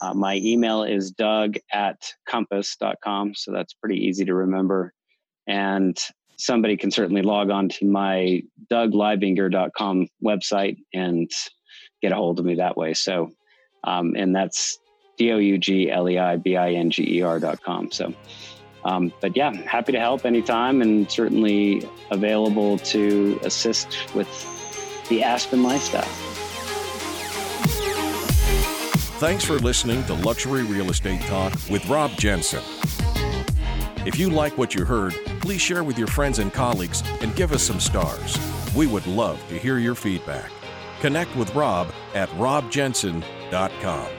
Uh, 0.00 0.14
my 0.14 0.36
email 0.36 0.84
is 0.84 1.10
doug 1.10 1.56
at 1.72 2.12
compass.com. 2.26 3.34
So 3.34 3.52
that's 3.52 3.74
pretty 3.74 3.96
easy 4.06 4.24
to 4.24 4.34
remember. 4.34 4.92
And 5.46 5.98
somebody 6.36 6.76
can 6.76 6.90
certainly 6.90 7.22
log 7.22 7.50
on 7.50 7.68
to 7.68 7.84
my 7.84 8.42
dougleibinger.com 8.70 10.08
website 10.24 10.78
and 10.94 11.30
get 12.00 12.12
a 12.12 12.14
hold 12.14 12.38
of 12.38 12.44
me 12.44 12.54
that 12.56 12.76
way. 12.76 12.94
So, 12.94 13.32
um, 13.84 14.14
and 14.16 14.34
that's 14.34 14.78
D 15.16 15.32
O 15.32 15.38
U 15.38 15.58
G 15.58 15.90
L 15.90 16.08
E 16.08 16.18
I 16.18 16.36
B 16.36 16.56
I 16.56 16.72
N 16.72 16.90
G 16.90 17.18
E 17.18 17.22
R.com. 17.22 17.90
So, 17.90 18.14
um, 18.84 19.12
but 19.20 19.36
yeah, 19.36 19.52
happy 19.52 19.92
to 19.92 20.00
help 20.00 20.24
anytime 20.24 20.80
and 20.80 21.10
certainly 21.10 21.88
available 22.10 22.78
to 22.78 23.38
assist 23.42 24.14
with 24.14 24.28
the 25.08 25.24
Aspen 25.24 25.62
lifestyle. 25.62 26.27
Thanks 29.18 29.42
for 29.42 29.58
listening 29.58 30.04
to 30.04 30.14
Luxury 30.14 30.62
Real 30.62 30.90
Estate 30.90 31.20
Talk 31.22 31.52
with 31.68 31.84
Rob 31.88 32.12
Jensen. 32.12 32.62
If 34.06 34.16
you 34.16 34.30
like 34.30 34.56
what 34.56 34.76
you 34.76 34.84
heard, 34.84 35.12
please 35.40 35.60
share 35.60 35.82
with 35.82 35.98
your 35.98 36.06
friends 36.06 36.38
and 36.38 36.52
colleagues 36.52 37.02
and 37.20 37.34
give 37.34 37.50
us 37.50 37.64
some 37.64 37.80
stars. 37.80 38.38
We 38.76 38.86
would 38.86 39.08
love 39.08 39.44
to 39.48 39.58
hear 39.58 39.78
your 39.78 39.96
feedback. 39.96 40.52
Connect 41.00 41.34
with 41.34 41.52
Rob 41.56 41.92
at 42.14 42.28
robjensen.com. 42.30 44.17